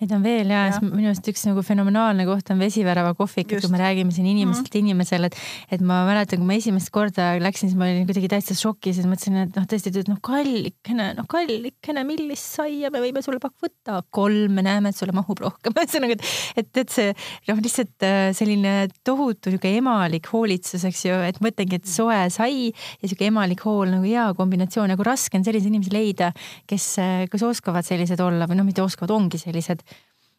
[0.00, 0.80] Neid on veel ja, ja.
[0.82, 4.74] minu arust üks nagu fenomenaalne koht on Vesivärava kohvik, kui me räägime siin inimeselt mm
[4.74, 4.84] -hmm.
[4.84, 5.36] inimesele, et,
[5.70, 9.06] et ma mäletan, kui ma esimest korda läksin, siis ma olin kuidagi täitsa šokis ja
[9.06, 13.58] mõtlesin, et noh, tõesti, et noh, kallikene, noh, kallikene, millist saia me võime sulle pakkuda,
[13.68, 15.74] võtta kolm, me näeme, et sulle mahub rohkem.
[15.78, 16.24] ühesõnaga, et,
[16.62, 17.12] et, et see
[17.48, 22.70] noh, lihtsalt äh, selline tohutu niisugune emalik hoolitsus, eks ju, et mõtlengi, et soe sai
[22.70, 26.30] ja sihuke emalik hool nagu hea kombinatsioon, nagu raske on selliseid inimesi leida,
[26.68, 26.86] kes,
[27.32, 29.98] kes oskavad sellised olla või noh, mitte oskavad, ongi sellised sellised.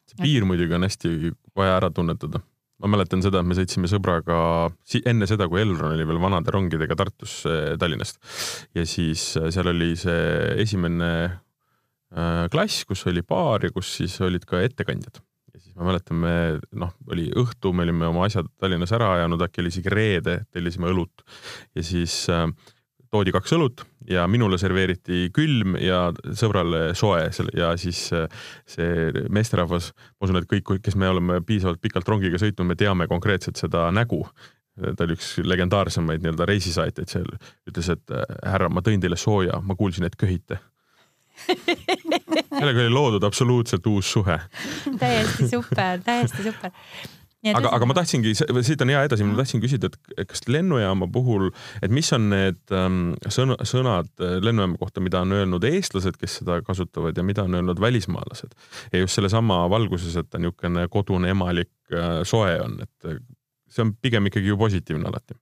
[0.10, 2.42] see piir muidugi on hästi vaja ära tunnetada.
[2.80, 4.72] ma mäletan seda, et me sõitsime sõbraga
[5.04, 8.22] enne seda, kui Elron oli veel vanade rongidega Tartusse Tallinnast
[8.76, 14.15] ja siis äh, seal oli see esimene äh, klass, kus oli baar ja kus siis
[14.24, 15.20] olid ka ettekandjad
[15.54, 16.36] ja siis ma mäletan, me
[16.80, 20.88] noh, oli õhtu, me olime oma asjad Tallinnas ära ajanud, äkki oli isegi reede, tellisime
[20.94, 21.26] õlut
[21.76, 22.48] ja siis äh,
[23.13, 27.26] toodi kaks õlut ja minule serveeriti külm ja sõbrale soe
[27.58, 28.30] ja siis äh,
[28.69, 33.10] see meesterahvas, ma usun, et kõik, kes me oleme piisavalt pikalt rongiga sõitnud, me teame
[33.12, 34.24] konkreetselt seda nägu.
[34.80, 37.32] ta oli üks legendaarsemaid nii-öelda reisisaatjaid seal,
[37.67, 40.60] ütles, et äh, härra, ma tõin teile sooja, ma kuulsin, et köhite
[42.60, 44.36] sellega oli loodud absoluutselt uus suhe.
[45.00, 46.74] täiesti super, täiesti super
[47.47, 51.49] aga, aga ma tahtsingi, siit on hea edasi, ma tahtsin küsida, et kas lennujaama puhul,
[51.86, 56.39] et mis on need ähm, sõna, sõnad äh, lennujaama kohta, mida on öelnud eestlased, kes
[56.41, 58.56] seda kasutavad ja mida on öelnud välismaalased.
[58.93, 63.21] ja just sellesama valguses, et ta niisugune kodune emalik äh, soe on, et äh,
[63.69, 65.38] see on pigem ikkagi ju positiivne alati.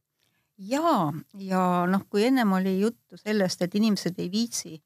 [0.57, 4.77] ja, ja noh, kui ennem oli juttu sellest, et inimesed ei viitsi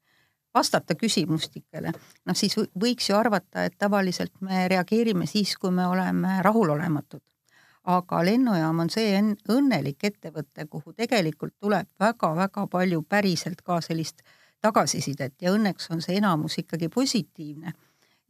[0.54, 1.92] vastata küsimustikele,
[2.26, 7.22] noh siis võiks ju arvata, et tavaliselt me reageerime siis, kui me oleme rahulolematud.
[7.82, 9.16] aga lennujaam on see
[9.50, 14.22] õnnelik ettevõte, kuhu tegelikult tuleb väga-väga palju päriselt ka sellist
[14.60, 17.72] tagasisidet ja õnneks on see enamus ikkagi positiivne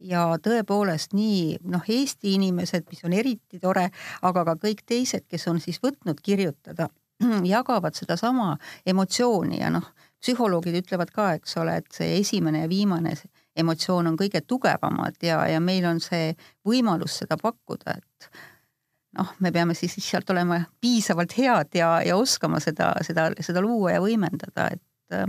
[0.03, 3.89] ja tõepoolest nii noh, Eesti inimesed, mis on eriti tore,
[4.21, 6.89] aga ka kõik teised, kes on siis võtnud kirjutada,
[7.55, 8.55] jagavad sedasama
[8.85, 9.87] emotsiooni ja noh,
[10.23, 13.15] psühholoogid ütlevad ka, eks ole, et see esimene ja viimane
[13.59, 16.31] emotsioon on kõige tugevamad ja, ja meil on see
[16.67, 18.29] võimalus seda pakkuda, et
[19.19, 23.97] noh, me peame siis lihtsalt olema piisavalt head ja, ja oskama seda, seda, seda luua
[23.97, 25.23] ja võimendada, et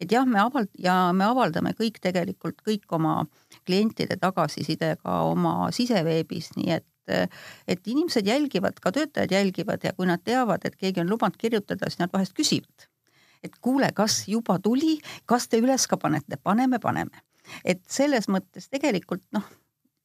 [0.00, 3.26] et jah, me avald- ja me avaldame kõik tegelikult kõik oma
[3.68, 10.06] klientide tagasiside ka oma siseveebis, nii et et inimesed jälgivad, ka töötajad jälgivad ja kui
[10.06, 12.89] nad teavad, et keegi on lubanud kirjutada, siis nad vahest küsivad
[13.42, 17.24] et kuule, kas juba tuli, kas te üles ka panete, paneme, paneme.
[17.64, 19.46] et selles mõttes tegelikult noh,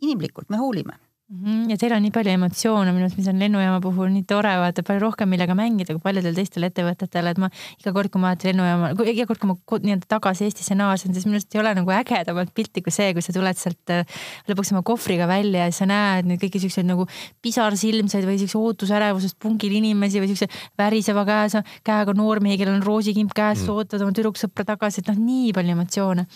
[0.01, 4.11] inimlikult me hoolime ja teil on nii palju emotsioone minu arust, mis on lennujaama puhul
[4.13, 7.49] nii tore, vaata palju rohkem, millega mängida kui paljudel teistel ettevõtetel, et ma
[7.81, 11.39] iga kord, kui ma lennujaama, iga kord, kui ma nii-öelda tagasi Eestisse naasen, siis minu
[11.39, 14.05] arust ei ole nagu ägedamat pilti kui see, kui sa tuled sealt äh,
[14.51, 17.09] lõpuks oma kohvriga välja ja sa näed neid kõiki siukseid nagu
[17.41, 23.33] pisarsilmseid või siukse ootusärevusest pungil inimesi või siukse väriseva käes, käega noormehi, kellel on roosikimp
[23.33, 26.29] käes mm., ootavad oma tüdruksõpra tagasi, et noh, nii palju emotsioone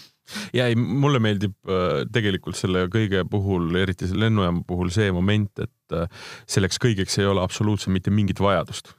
[0.56, 5.52] ja ei, mulle meeldib äh, tegelikult selle kõige puhul, eriti selle lennujaama puhul see moment,
[5.66, 6.08] et äh,
[6.50, 8.96] selleks kõigeks ei ole absoluutselt mitte mingit vajadust.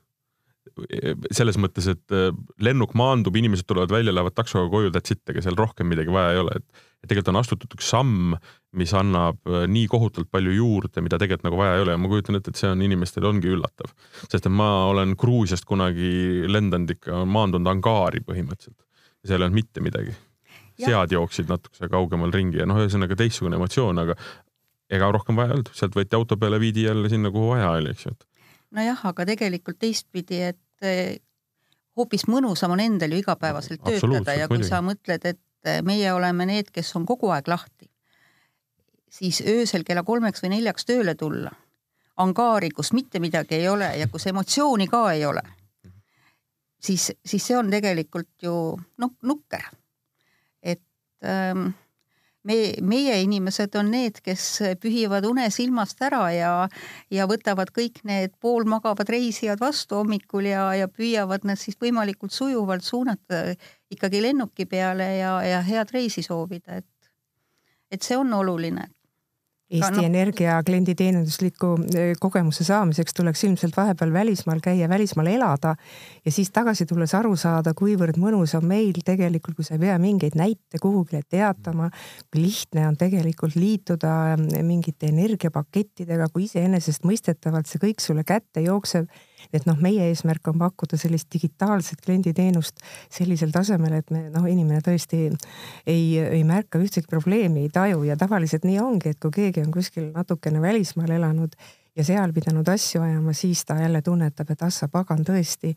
[1.35, 2.31] selles mõttes, et äh,
[2.63, 6.37] lennuk maandub, inimesed tulevad välja, lähevad taksoga koju, that's it, ega seal rohkem midagi vaja
[6.37, 8.35] ei ole, et et tegelikult on astutud üks samm,
[8.77, 9.39] mis annab
[9.73, 12.61] nii kohutavalt palju juurde, mida tegelikult nagu vaja ei ole ja ma kujutan ette, et
[12.61, 13.89] see on inimestele ongi üllatav.
[14.27, 18.77] sest et ma olen Gruusiast kunagi lendanud ikka, maandunud Angaari põhimõtteliselt.
[19.25, 20.13] seal ei olnud mitte midagi
[20.87, 24.17] sead jooksid natukese kaugemal ringi ja noh, ühesõnaga teistsugune emotsioon, aga
[24.91, 27.95] ega rohkem vaja ei olnud, sealt võeti auto peale, viidi jälle sinna, kuhu vaja oli,
[27.95, 28.17] eks ju.
[28.77, 31.21] nojah, aga tegelikult teistpidi, et eh,
[31.99, 34.71] hoopis mõnusam on endal ju igapäevaselt töötada ja kui muidugi.
[34.71, 37.91] sa mõtled, et eh, meie oleme need, kes on kogu aeg lahti,
[39.11, 41.53] siis öösel kella kolmeks või neljaks tööle tulla,
[42.21, 45.43] angaari, kus mitte midagi ei ole ja kus emotsiooni ka ei ole,
[46.81, 48.55] siis, siis see on tegelikult ju
[48.99, 49.71] noh, nukker
[51.25, 51.71] ähm,
[52.45, 54.45] me, meie inimesed on need, kes
[54.81, 56.53] pühivad une silmast ära ja,
[57.13, 62.87] ja võtavad kõik need poolmagavad reisijad vastu hommikul ja, ja püüavad nad siis võimalikult sujuvalt
[62.87, 63.43] suunata
[63.91, 67.13] ikkagi lennuki peale ja, ja head reisi soovida, et,
[67.91, 68.89] et see on oluline
[69.71, 75.77] Eesti no, Energia klienditeenindusliku eh, kogemuse saamiseks tuleks ilmselt vahepeal välismaal käia, välismaal elada
[76.25, 79.95] ja siis tagasi tulles aru saada, kuivõrd mõnus on meil tegelikult, kui sa ei pea
[80.03, 81.87] mingeid näite kuhugile teatama,
[82.33, 89.07] kui lihtne on tegelikult liituda eh, mingite energiapakettidega, kui iseenesestmõistetavalt see kõik sulle kätte jookseb
[89.53, 94.83] et noh, meie eesmärk on pakkuda sellist digitaalset klienditeenust sellisel tasemel, et me noh, inimene
[94.85, 95.27] tõesti
[95.87, 98.05] ei, ei märka ühtegi probleemi, ei taju.
[98.09, 101.57] Ja tavaliselt nii ongi, et kui keegi on kuskil natukene välismaal elanud
[101.97, 105.75] ja seal pidanud asju ajama, siis ta jälle tunnetab, et ah sa pagan tõesti,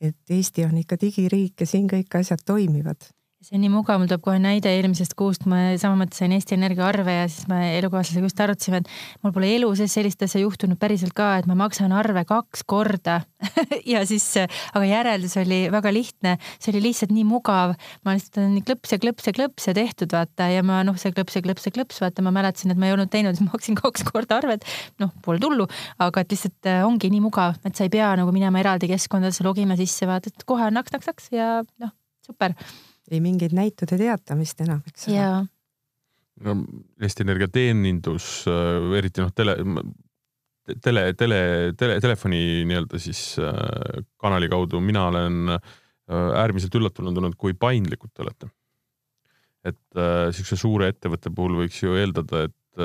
[0.00, 3.08] et Eesti on ikka digiriik ja siin kõik asjad toimivad
[3.46, 6.56] see on nii mugav, mul tuleb kohe näide eelmisest kuust, ma sama mõttes sain Eesti
[6.56, 8.88] Energia arve ja siis me elukaaslasega just arutasime, et
[9.22, 13.20] mul pole elu sees sellist asja juhtunud päriselt ka, et ma maksan arve kaks korda
[13.92, 14.26] ja siis,
[14.74, 17.76] aga järeldus oli väga lihtne, see oli lihtsalt nii mugav.
[18.02, 21.14] ma lihtsalt olen klõps ja klõps ja klõps ja tehtud vaata ja ma noh, see
[21.14, 23.78] klõps ja klõps ja klõps, vaata, ma mäletasin, et ma ei olnud teinud, siis maksin
[23.82, 24.66] kaks korda arvet.
[25.02, 25.68] noh, pole tullu,
[26.02, 29.46] aga et lihtsalt äh, ongi nii mugav, et sa ei pea nagu minema eraldi keskkondadesse,
[29.46, 31.94] logima sisse, vaata, et kohe naks-naks-naks ja noh,
[32.26, 32.58] super
[33.12, 35.46] ei mingeid näitude teatamist enam, eks ole.
[36.46, 36.56] no
[37.02, 39.56] Eesti Energia teenindus, äh, eriti noh, tele,
[40.82, 41.40] tele, tele,
[41.78, 45.74] tele, telefoni nii-öelda siis äh, kanali kaudu, mina olen äh,
[46.42, 48.52] äärmiselt üllatunud olnud, kui paindlikud te olete.
[49.66, 49.98] et
[50.30, 52.82] siukse suure ettevõtte puhul võiks ju eeldada, et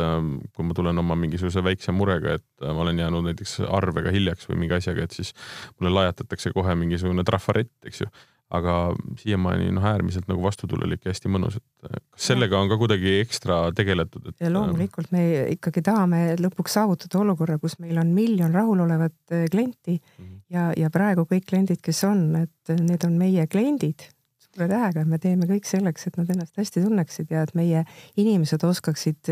[0.56, 4.64] kui ma tulen oma mingisuguse väikse murega, et ma olen jäänud näiteks arvega hiljaks või
[4.64, 5.30] mingi asjaga, et siis
[5.76, 8.10] mulle lajatatakse kohe mingisugune trafarett, eks ju
[8.52, 8.76] aga
[9.22, 13.18] siiamaani noh, äärmiselt nagu vastutulelik ja hästi mõnus, et äh, kas sellega on ka kuidagi
[13.22, 14.38] ekstra tegeletud et...?
[14.42, 19.46] ja äh, loomulikult me ikkagi tahame lõpuks saavutada olukorra, kus meil on miljon rahulolevat äh,
[19.52, 20.40] klienti mm -hmm.
[20.52, 24.10] ja, ja praegu kõik kliendid, kes on, et need on meie kliendid
[24.52, 27.86] suure tähega, me teeme kõik selleks, et nad ennast hästi tunneksid ja et meie
[28.20, 29.30] inimesed oskaksid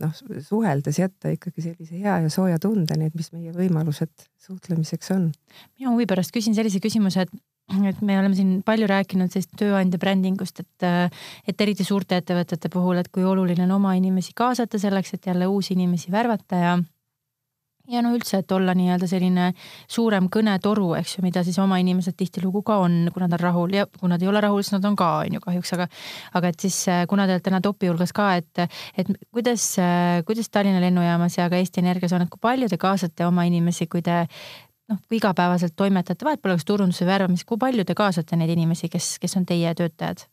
[0.00, 5.12] noh, suheldes jätta ikkagi sellise hea ja sooja tunde, nii et mis meie võimalused suhtlemiseks
[5.12, 5.28] on.
[5.76, 9.98] mina huvi pärast küsin sellise küsimuse, et et me oleme siin palju rääkinud sellist tööandja
[9.98, 11.12] brändingust, et,
[11.48, 15.48] et eriti suurte ettevõtete puhul, et kui oluline on oma inimesi kaasata selleks, et jälle
[15.50, 16.76] uusi inimesi värvata ja
[17.90, 19.50] ja no üldse, et olla nii-öelda selline
[19.90, 23.74] suurem kõnetoru, eks ju, mida siis oma inimesed tihtilugu ka on, kui nad on rahul.
[23.76, 25.88] Ja kui nad ei ole rahul, siis nad on ka, on ju kahjuks, aga
[26.38, 28.66] aga et siis kuna te olete täna topi hulgas ka, et,
[28.98, 29.68] et kuidas,
[30.26, 33.86] kuidas Tallinna lennujaamas ja ka Eesti Energias on, et kui palju te kaasate oma inimesi,
[33.90, 34.24] kui te
[34.92, 39.16] noh, igapäevaselt toimetate, vahet pole, kas turunduse värbamist, kui palju te kaasate neid inimesi, kes,
[39.22, 40.26] kes on teie töötajad?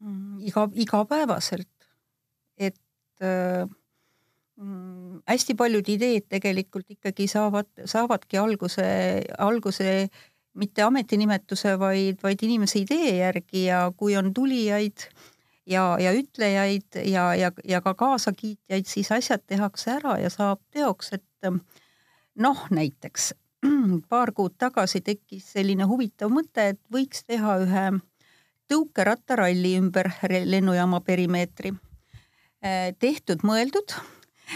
[0.00, 1.68] Mm, iga, igapäevaselt,
[2.58, 2.78] et
[3.22, 3.68] äh,
[4.56, 8.86] mm, hästi paljud ideed tegelikult ikkagi saavad, saavadki alguse,
[9.38, 10.08] alguse
[10.60, 15.06] mitte ametinimetuse, vaid, vaid inimese idee järgi ja kui on tulijaid
[15.70, 21.12] ja, ja ütlejaid ja, ja, ja ka kaasakiitjaid, siis asjad tehakse ära ja saab teoks,
[21.14, 21.52] et
[22.40, 23.32] noh, näiteks
[24.12, 27.84] paar kuud tagasi tekkis selline huvitav mõte, et võiks teha ühe
[28.70, 31.74] tõukerattaralli ümber lennujaama perimeetri.
[32.60, 33.94] Äh, tehtud-mõeldud,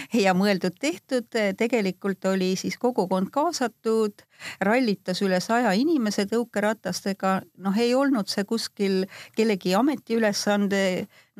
[0.24, 4.24] ja mõeldud-tehtud, tegelikult oli siis kogukond kaasatud,
[4.64, 9.04] rallitas üle saja inimese tõukeratastega, noh, ei olnud see kuskil
[9.36, 10.84] kellegi ametiülesande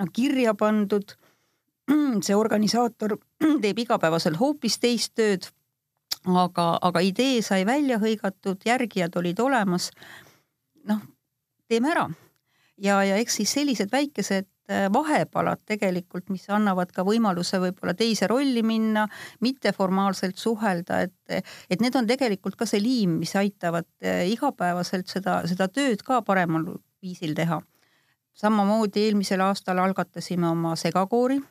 [0.01, 1.17] noh, kirja pandud.
[2.25, 3.19] see organisaator
[3.63, 5.51] teeb igapäevaselt hoopis teist tööd.
[6.25, 9.91] Aga, aga idee sai välja hõigatud, järgijad olid olemas.
[10.85, 11.01] noh,
[11.69, 12.09] teeme ära
[12.77, 18.25] ja, ja eks siis sellised väikesed Äh, vahepalad tegelikult, mis annavad ka võimaluse võib-olla teise
[18.31, 19.03] rolli minna,
[19.45, 25.43] mitteformaalselt suhelda, et, et need on tegelikult ka see liim, mis aitavad äh, igapäevaselt seda,
[25.51, 26.65] seda tööd ka paremal
[27.05, 27.61] viisil teha.
[28.33, 31.43] samamoodi eelmisel aastal algatasime oma segakoori,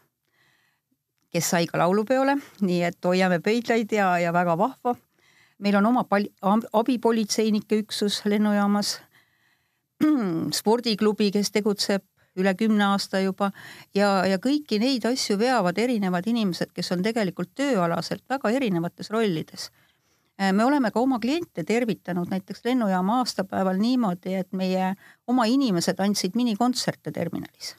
[1.33, 4.95] kes sai ka laulupeole, nii et hoiame pöidlaid ja, ja väga vahva.
[5.59, 6.29] meil on oma pal-,
[6.73, 8.97] abipolitseinike üksus lennujaamas
[10.59, 12.03] spordiklubi, kes tegutseb
[12.39, 13.51] üle kümne aasta juba
[13.95, 19.69] ja, ja kõiki neid asju veavad erinevad inimesed, kes on tegelikult tööalaselt väga erinevates rollides.
[20.41, 24.93] Äh, me oleme ka oma kliente tervitanud näiteks lennujaama aastapäeval niimoodi, et meie
[25.27, 27.75] oma inimesed andsid minikontserte terminalis.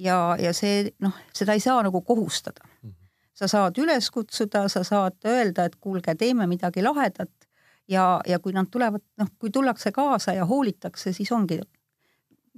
[0.00, 2.64] Ja, ja see noh, seda ei saa nagu kohustada.
[3.34, 7.30] sa saad üles kutsuda, sa saad öelda, et kuulge, teeme midagi lahedat
[7.88, 11.60] ja, ja kui nad tulevad, noh, kui tullakse kaasa ja hoolitakse, siis ongi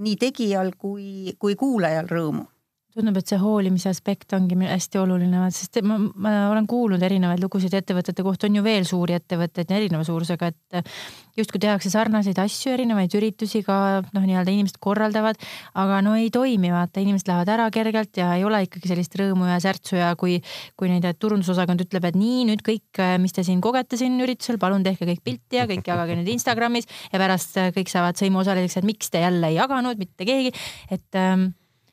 [0.03, 2.49] nii tegijal kui, kui kuulajal rõõmu
[2.93, 7.73] tundub, et see hoolimise aspekt ongi hästi oluline, sest ma, ma olen kuulnud erinevaid lugusid
[7.79, 10.93] ettevõtete kohta, on ju veel suuri ettevõtteid erineva suurusega, et
[11.39, 15.41] justkui tehakse sarnaseid asju, erinevaid üritusi ka noh, nii-öelda inimesed korraldavad,
[15.81, 19.49] aga no ei toimi, vaata, inimesed lähevad ära kergelt ja ei ole ikkagi sellist rõõmu
[19.49, 20.39] ja särtsu ja kui,
[20.77, 24.85] kui nende turundusosakond ütleb, et nii nüüd kõik, mis te siin kogete siin üritusel, palun
[24.85, 29.13] tehke kõik pilti ja kõik jagage nüüd Instagramis ja pärast kõik saavad sõimuosaliseks, et miks
[29.13, 30.53] te jälle ei jaganud, mitte keegi,
[30.93, 31.53] et ähm,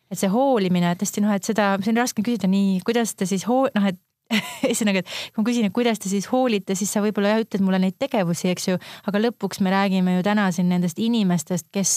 [0.10, 3.46] et see hoolimine tõesti noh, et seda, see on raske küsida nii, kuidas te siis
[3.50, 4.00] hoo-, noh, et
[4.68, 7.64] ühesõnaga, et kui ma küsin, et kuidas te siis hoolite, siis sa võib-olla jah ütled
[7.66, 8.80] mulle neid tegevusi, eks ju,
[9.10, 11.94] aga lõpuks me räägime ju täna siin nendest inimestest, kes,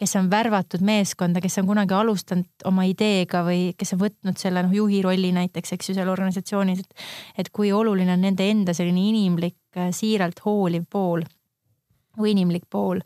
[0.00, 4.64] kes on värvatud meeskonda, kes on kunagi alustanud oma ideega või kes on võtnud selle
[4.64, 7.08] noh, juhi rolli näiteks, eks ju, seal organisatsioonis, et,
[7.44, 9.58] et kui oluline on nende enda selline inimlik,
[9.92, 11.28] siiralt hooliv pool
[12.18, 13.04] või inimlik pool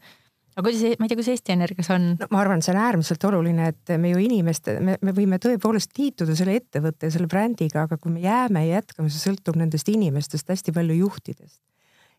[0.52, 2.12] aga kuidas, ma ei tea, kuidas Eesti Energias on?
[2.20, 5.96] no ma arvan, see on äärmiselt oluline, et me ju inimeste, me, me võime tõepoolest
[5.98, 9.88] liituda selle ettevõtte ja selle brändiga, aga kui me jääme ja jätkame, see sõltub nendest
[9.92, 11.60] inimestest, hästi palju juhtidest.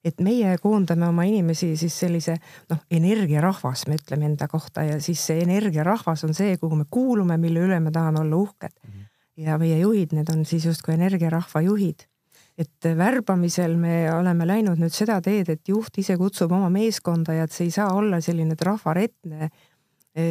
[0.03, 2.33] et meie koondame oma inimesi siis sellise
[2.69, 7.37] noh, energiarahvas, me ütleme enda kohta ja siis see energiarahvas on see, kuhu me kuulume,
[7.39, 8.73] mille üle me tahame olla uhked.
[8.73, 9.05] -hmm.
[9.45, 12.07] ja meie juhid, need on siis justkui energiarahva juhid
[12.57, 17.47] et värbamisel me oleme läinud nüüd seda teed, et juht ise kutsub oma meeskonda ja
[17.47, 19.49] et see ei saa olla selline trafaretne
[20.13, 20.25] e,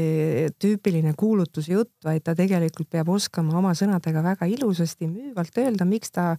[0.63, 6.37] tüüpiline kuulutusjutt, vaid ta tegelikult peab oskama oma sõnadega väga ilusasti müüvalt öelda, miks ta,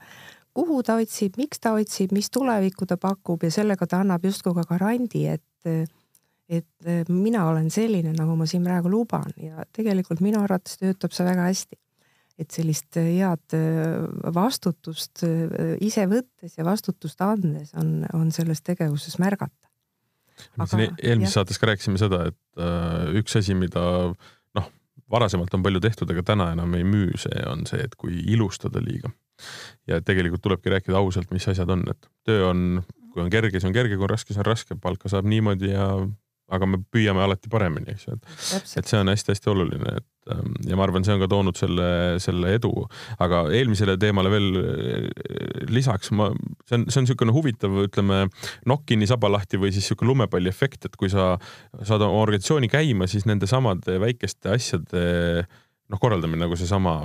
[0.55, 4.55] kuhu ta otsib, miks ta otsib, mis tulevikku ta pakub ja sellega ta annab justkui
[4.61, 5.91] ka garandi, et
[6.53, 9.31] et mina olen selline, nagu ma siin praegu luban.
[9.39, 11.79] Ja tegelikult minu arvates töötab see väga hästi
[12.39, 18.63] et sellist äh, head äh, vastutust äh, ise võttes ja vastutust andes on, on selles
[18.65, 19.69] tegevuses märgata.
[20.57, 23.83] me siin e-, eelmises saates ka rääkisime seda, et äh, üks asi, mida
[24.57, 24.71] noh,
[25.13, 28.81] varasemalt on palju tehtud, aga täna enam ei müü, see on see, et kui ilustada
[28.81, 29.13] liiga.
[29.89, 33.69] ja tegelikult tulebki rääkida ausalt, mis asjad on, et töö on, kui on kerge, siis
[33.69, 35.87] on kerge, kui on raske, siis on raske, palka saab niimoodi ja
[36.53, 38.27] aga me püüame alati paremini, eks ju, et,
[38.79, 41.87] et see on hästi-hästi oluline, et ähm, ja ma arvan, see on ka toonud selle,
[42.23, 42.71] selle edu,
[43.23, 45.07] aga eelmisele teemale veel äh,
[45.71, 46.29] lisaks ma,
[46.67, 48.23] see on, see on niisugune huvitav, ütleme,
[48.69, 51.33] nokkini saba lahti või siis niisugune lumepalliefekt, et kui sa
[51.81, 55.03] saad oma organisatsiooni käima, siis nende samade väikeste asjade
[55.43, 57.01] noh, korraldamine nagu seesama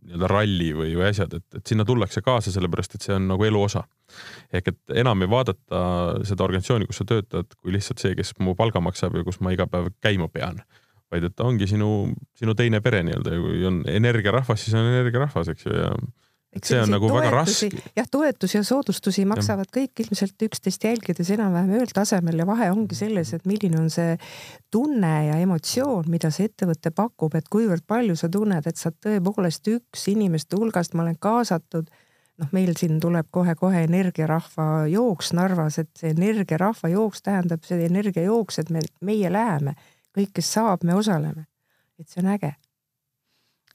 [0.00, 3.44] nii-öelda ralli või, või asjad, et, et sinna tullakse kaasa, sellepärast et see on nagu
[3.46, 3.84] elu osa.
[4.52, 5.82] Ehk et enam ei vaadata
[6.28, 9.54] seda organisatsiooni, kus sa töötad, kui lihtsalt see, kes mu palga maksab ja kus ma
[9.54, 10.62] iga päev käima pean,
[11.10, 14.90] vaid et ta ongi sinu, sinu teine pere nii-öelda ja kui on energiarahvas, siis on
[14.90, 15.92] energiarahvas, eks ju, ja
[16.58, 17.92] see on nagu toetusi, väga raske.
[17.96, 19.74] jah, toetusi ja soodustusi maksavad ja.
[19.78, 24.16] kõik ilmselt üksteist jälgides enam-vähem ühel tasemel ja vahe ongi selles, et milline on see
[24.74, 29.70] tunne ja emotsioon, mida see ettevõte pakub, et kuivõrd palju sa tunned, et sa tõepoolest
[29.70, 31.90] üks inimeste hulgast, ma olen kaasatud.
[32.40, 38.62] Noh, meil siin tuleb kohe-kohe energiarahva jooks Narvas, et see energiarahva jooks tähendab see energiajooks,
[38.62, 39.76] et me, meie läheme,
[40.16, 41.46] kõik, kes saab, me osaleme.
[42.00, 42.54] et see on äge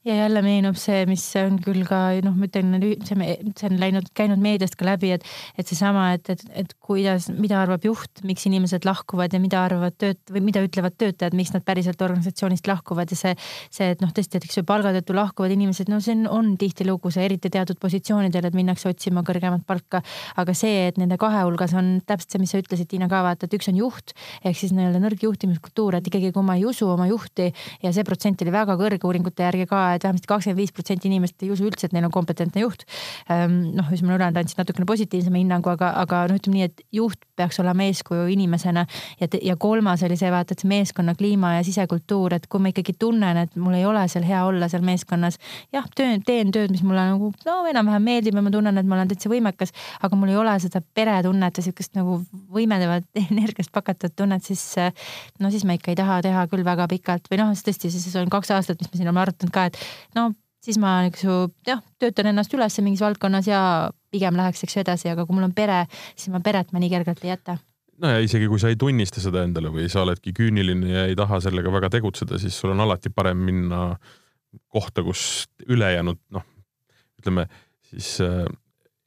[0.06, 2.76] ja jälle meenub see, mis on küll ka noh, ma ütlen,
[3.08, 5.26] see, on läinud, käinud meediast ka läbi, et,
[5.58, 9.98] et seesama, et, et, et kuidas, mida arvab juht, miks inimesed lahkuvad ja mida arvavad
[9.98, 13.34] tööt- või mida ütlevad töötajad, miks nad päriselt organisatsioonist lahkuvad ja see,
[13.74, 16.54] see, et noh, tõesti, et eks ju palga tõttu lahkuvad inimesed, no see on, on
[16.62, 20.04] tihtilugu see eriti teatud positsioonidel, et minnakse otsima kõrgemat palka.
[20.38, 23.50] aga see, et nende kahe hulgas on täpselt see, mis sa ütlesid, Tiina ka vaata,
[23.50, 24.14] et üks on juht
[24.46, 27.50] ehk siis nii-öelda nõrk juhtimiskultuur, et ikkagi, kui ma ei usu oma juhti
[27.82, 31.44] ja see protsent oli väga kõrge uuringute järgi ka et vähemasti kakskümmend viis protsenti inimest
[31.44, 32.86] ei usu üldse, et neil on kompetentne juht.
[33.30, 37.22] Ehm, noh, ma ülejäänud andsin natukene positiivsema hinnangu, aga, aga noh, ütleme nii, et juht
[37.36, 38.86] peaks olema eeskuju inimesena
[39.20, 42.72] ja, ja kolmas oli see vaata, et see meeskonna kliima ja sisekultuur, et kui ma
[42.72, 45.40] ikkagi tunnen, et mul ei ole seal hea olla seal meeskonnas.
[45.76, 49.00] jah, töö, teen tööd, mis mulle nagu no enam-vähem meeldib ja ma tunnen, et ma
[49.00, 49.74] olen täitsa võimekas,
[50.04, 52.22] aga mul ei ole seda peretunnet ja sihukest nagu
[52.56, 54.64] võimendavat energiast pakatud tunnet, siis
[55.40, 58.32] no siis ma ikka ei taha teha küll väga pikalt või noh, tõesti, siis on
[58.32, 59.80] kaks aastat, mis me siin oleme arutanud ka, et
[60.16, 60.30] no
[60.66, 63.62] siis ma eks ju jah, töötan ennast üles mingis valdkonnas ja
[64.14, 66.92] pigem läheks eks ju edasi, aga kui mul on pere, siis ma peret ma nii
[66.94, 67.58] kergelt ei jäta.
[68.02, 71.16] No ja isegi kui sa ei tunnista seda endale või sa oledki küüniline ja ei
[71.16, 73.86] taha sellega väga tegutseda, siis sul on alati parem minna
[74.72, 76.44] kohta, kus ülejäänud noh,
[77.22, 77.48] ütleme
[77.88, 78.44] siis äh,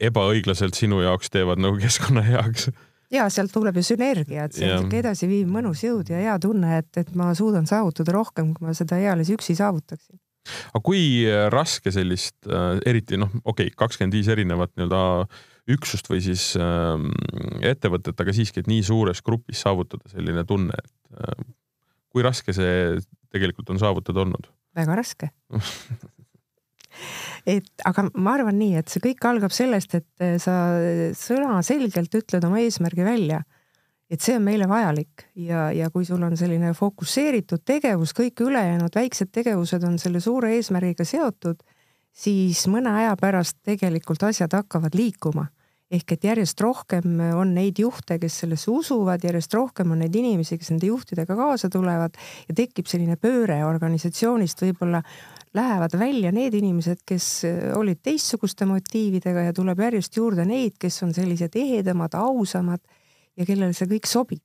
[0.09, 2.71] ebaõiglaselt sinu jaoks teevad nagu keskkonna heaks.
[3.13, 6.81] Ja sealt tuleb ju sünergia, et see on siuke edasiviiv mõnus jõud ja hea tunne,
[6.83, 10.21] et, et ma suudan saavutada rohkem, kui ma seda eales üksi saavutaksin
[10.73, 15.03] aga kui äh, raske sellist, äh, eriti noh, okei okay,, kakskümmend viis erinevat nii-öelda
[15.75, 16.97] üksust või siis äh,
[17.71, 21.43] ettevõtet, aga siiski, et nii suures grupis saavutada selline tunne, et äh,
[22.13, 22.97] kui raske see
[23.35, 24.49] tegelikult on saavutada olnud?
[24.79, 25.31] väga raske
[27.57, 30.57] et aga ma arvan nii, et see kõik algab sellest, et sa
[31.17, 33.43] sõnaselgelt ütled oma eesmärgi välja
[34.11, 38.95] et see on meile vajalik ja, ja kui sul on selline fokusseeritud tegevus, kõik ülejäänud
[38.97, 41.61] väiksed tegevused on selle suure eesmärgiga seotud,
[42.17, 45.49] siis mõne aja pärast tegelikult asjad hakkavad liikuma.
[45.89, 50.59] ehk et järjest rohkem on neid juhte, kes sellesse usuvad, järjest rohkem on neid inimesi,
[50.59, 52.17] kes nende juhtidega kaasa tulevad
[52.49, 55.01] ja tekib selline pööre organisatsioonist, võib-olla
[55.57, 57.31] lähevad välja need inimesed, kes
[57.77, 62.85] olid teistsuguste motiividega ja tuleb järjest juurde neid, kes on sellised ehedamad, ausamad
[63.39, 64.43] ja kellele see kõik sobib.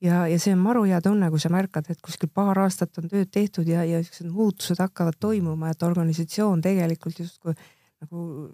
[0.00, 3.10] ja, ja see on maru hea tunne, kui sa märkad, et kuskil paar aastat on
[3.10, 7.54] tööd tehtud ja, ja siuksed muutused hakkavad toimuma, et organisatsioon tegelikult justkui
[8.00, 8.50] nagu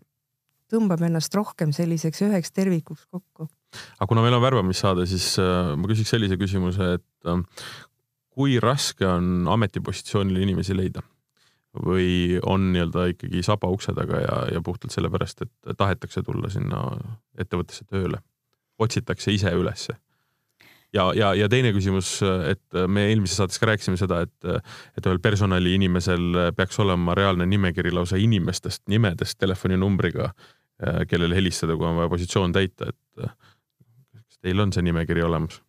[0.72, 3.46] tõmbab ennast rohkem selliseks üheks tervikuks kokku.
[3.98, 7.68] aga kuna meil on värbamissaade, siis äh, ma küsiks sellise küsimuse, et äh,
[8.34, 11.04] kui raske on ametipositsioonil inimesi leida?
[11.76, 16.86] või on nii-öelda ikkagi saba ukse taga ja, ja puhtalt sellepärast, et tahetakse tulla sinna
[17.36, 18.22] ettevõttesse tööle?
[18.78, 19.96] Otsitakse ise ülesse.
[20.94, 22.20] ja, ja, ja teine küsimus,
[22.50, 24.36] et me eelmises saates ka rääkisime seda, et,
[24.96, 30.32] et ühel personaliinimesel peaks olema reaalne nimekiri lausa inimestest, nimedest telefoninumbriga,
[31.08, 35.60] kellele helistada, kui on vaja positsioon täita, et kas teil on see nimekiri olemas?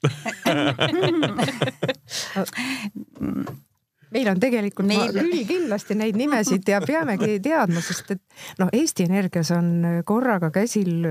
[4.14, 5.12] meil on tegelikult meil...
[5.14, 8.22] küll kindlasti neid nimesid ja peamegi teadma, sest et
[8.60, 11.04] noh, Eesti Energias on korraga käsil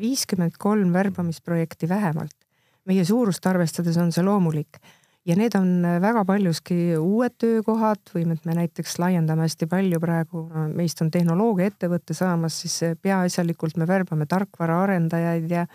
[0.00, 2.36] viiskümmend kolm värbamisprojekti vähemalt.
[2.88, 4.80] meie suurust arvestades on see loomulik.
[5.28, 11.02] Ja need on väga paljuski uued töökohad või me näiteks laiendame hästi palju praegu, meist
[11.04, 15.66] on tehnoloogiaettevõte saamas, siis peaasjalikult me värbame tarkvaraarendajaid ja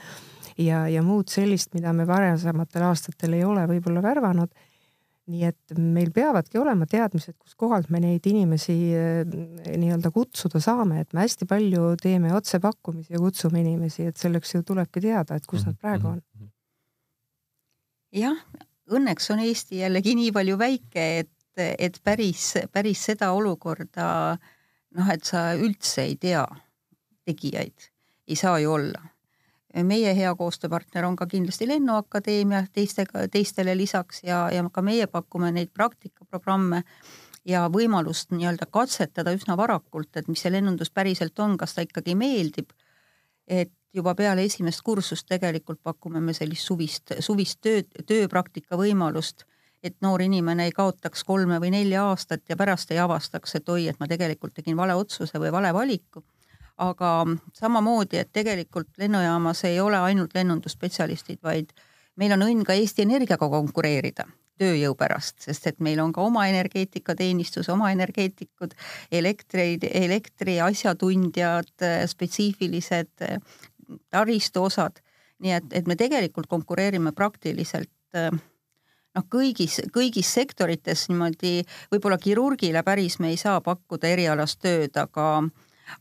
[0.57, 4.51] ja, ja muud sellist, mida me varasematel aastatel ei ole võib-olla värvanud
[5.31, 11.15] nii et meil peavadki olema teadmised, kuskohalt me neid inimesi eh, nii-öelda kutsuda saame, et
[11.17, 15.65] me hästi palju teeme otsepakkumisi ja kutsume inimesi, et selleks ju tulebki teada, et kus
[15.65, 16.21] nad praegu on.
[16.37, 16.51] Mhm.
[18.21, 18.43] jah,
[18.95, 25.25] õnneks on Eesti jällegi nii palju väike, et, et päris, päris seda olukorda noh, et
[25.25, 26.45] sa üldse ei tea
[27.25, 27.89] tegijaid,
[28.29, 29.14] ei saa ju olla
[29.83, 35.51] meie hea koostööpartner on ka kindlasti Lennuakadeemia teistega, teistele lisaks ja, ja ka meie pakume
[35.51, 36.83] neid praktikaprogramme
[37.45, 42.15] ja võimalust nii-öelda katsetada üsna varakult, et mis see lennundus päriselt on, kas ta ikkagi
[42.15, 42.71] meeldib.
[43.47, 49.45] et juba peale esimest kursust tegelikult pakume me sellist suvist, suvist töö, tööpraktika võimalust,
[49.83, 53.87] et noor inimene ei kaotaks kolme või nelja aastat ja pärast ei avastaks, et oi,
[53.87, 56.23] et ma tegelikult tegin vale otsuse või vale valiku
[56.77, 57.11] aga
[57.55, 61.71] samamoodi, et tegelikult lennujaamas ei ole ainult lennundusspetsialistid, vaid
[62.19, 64.27] meil on õnn ka Eesti Energiaga konkureerida
[64.59, 68.75] tööjõu pärast, sest et meil on ka oma energeetikateenistus, oma energeetikud,
[69.11, 71.73] elektri, elektri asjatundjad,
[72.07, 73.25] spetsiifilised
[74.09, 75.01] taristuosad.
[75.43, 77.91] nii et, et me tegelikult konkureerime praktiliselt
[79.15, 85.43] noh, kõigis, kõigis sektorites niimoodi, võib-olla kirurgile päris me ei saa pakkuda erialast tööd, aga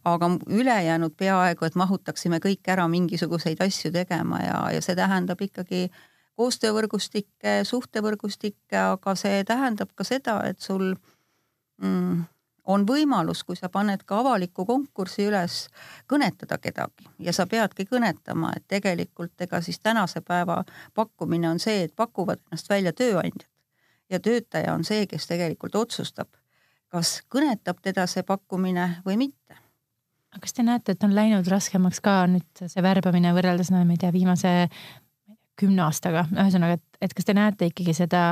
[0.04, 5.88] aga ülejäänud peaaegu, et mahutaksime kõik ära mingisuguseid asju tegema ja, ja see tähendab ikkagi
[6.34, 10.94] koostöövõrgustikke, suhtevõrgustikke, aga see tähendab ka seda, et sul
[11.82, 12.24] mm,
[12.64, 15.66] on võimalus, kui sa paned ka avaliku konkursi üles,
[16.10, 17.08] kõnetada kedagi.
[17.18, 20.62] Ja sa peadki kõnetama, et tegelikult ega siis tänase päeva
[20.94, 23.50] pakkumine on see, et pakuvad ennast välja tööandjad.
[24.10, 26.28] Ja töötaja on see, kes tegelikult otsustab,
[26.92, 29.63] kas kõnetab teda see pakkumine või mitte
[30.40, 34.00] kas te näete, et on läinud raskemaks ka nüüd see värbamine võrreldes, no ma ei
[34.00, 34.52] tea, viimase
[35.60, 38.22] kümne aastaga, ühesõnaga, et, et kas te näete ikkagi seda,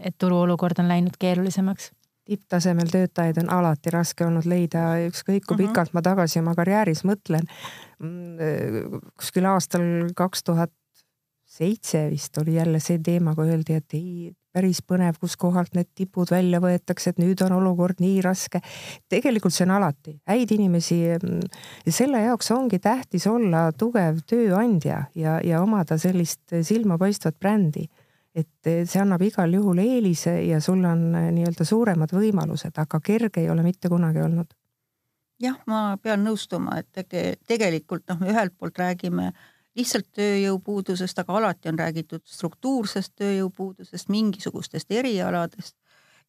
[0.00, 1.92] et turuolukord on läinud keerulisemaks?
[2.30, 5.64] tipptasemel töötajaid on alati raske olnud leida, ükskõik kui uh mhm.
[5.64, 5.72] -huh.
[5.72, 7.48] pikalt ma tagasi oma karjääris mõtlen.
[9.18, 9.82] Kuskil aastal
[10.14, 10.70] kaks tuhat
[11.50, 16.30] seitse vist oli jälle see teema, kui öeldi, et ei, päris põnev, kuskohalt need tipud
[16.30, 18.60] välja võetakse, et nüüd on olukord nii raske.
[19.08, 21.40] tegelikult see on alati, häid inimesi mm,
[21.88, 27.88] selle jaoks ongi tähtis olla tugev tööandja ja, ja omada sellist silmapaistvat brändi.
[28.34, 33.42] et see annab igal juhul eelise ja sul on eh, nii-öelda suuremad võimalused, aga kerge
[33.42, 34.50] ei ole mitte kunagi olnud.
[35.42, 39.48] jah, ma pean nõustuma, et tege, tegelikult noh, me ühelt poolt räägime äh,
[39.80, 45.76] lihtsalt tööjõupuudusest, aga alati on räägitud struktuursest tööjõupuudusest, mingisugustest erialadest.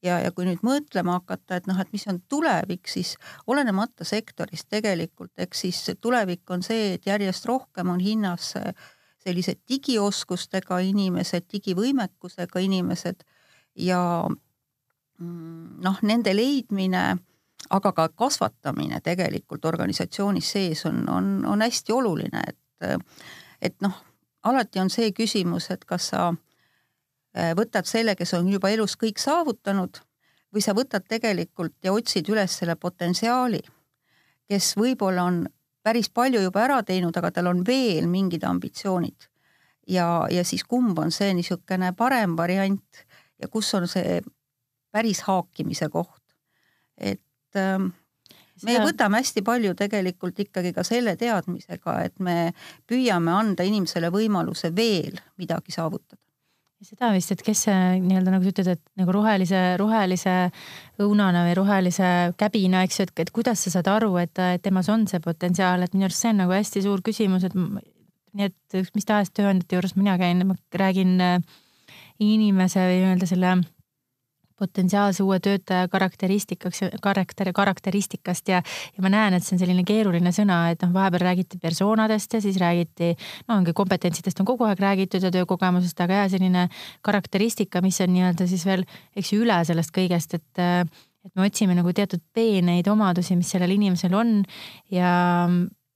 [0.01, 3.15] ja, ja kui nüüd mõtlema hakata, et noh, et mis on tulevik, siis
[3.47, 8.55] olenemata sektorist tegelikult, eks siis tulevik on see, et järjest rohkem on hinnas
[9.21, 13.21] sellised digioskustega inimesed, digivõimekusega inimesed
[13.77, 17.03] ja mm, noh, nende leidmine
[17.69, 22.57] aga ka kasvatamine tegelikult organisatsioonis sees on, on, on hästi oluline, et
[23.61, 23.97] et noh,
[24.43, 29.21] alati on see küsimus, et kas sa äh, võtad selle, kes on juba elus kõik
[29.21, 30.01] saavutanud
[30.51, 33.61] või sa võtad tegelikult ja otsid üles selle potentsiaali,
[34.49, 35.45] kes võib-olla on
[35.83, 39.29] päris palju juba ära teinud, aga tal on veel mingid ambitsioonid.
[39.87, 43.05] ja, ja siis kumb on see niisugune parem variant
[43.41, 44.21] ja kus on see
[44.91, 46.21] päris haakimise koht.
[46.97, 47.87] et ähm,
[48.67, 52.51] me võtame hästi palju tegelikult ikkagi ka selle teadmisega, et me
[52.89, 56.19] püüame anda inimesele võimaluse veel midagi saavutada.
[56.81, 60.33] Seda vist, et kes see nii-öelda nagu sa ütled, et nagu rohelise, rohelise
[61.03, 62.07] õunana või rohelise
[62.41, 65.85] käbina, eks ju, et, et kuidas sa saad aru, et, et temas on see potentsiaal,
[65.85, 69.77] et minu arust see on nagu hästi suur küsimus, et nii et mis tahes tööandjate
[69.77, 71.37] juures mina käin, ma räägin äh,
[72.21, 73.53] inimese või nii-öelda selle
[74.61, 80.33] potentsiaalse uue töötaja karakteristikaks, karakter, karakteristikast ja, ja ma näen, et see on selline keeruline
[80.35, 83.13] sõna, et noh, vahepeal räägiti persoonadest ja siis räägiti,
[83.47, 86.67] no ongi kompetentsidest on kogu aeg räägitud ja töökogemusest, aga jah, selline
[87.05, 88.85] karakteristika, mis on nii-öelda siis veel,
[89.17, 90.65] eks ju, üle sellest kõigest, et
[91.21, 94.39] et me otsime nagu teatud peeneid omadusi, mis sellel inimesel on
[94.89, 95.11] ja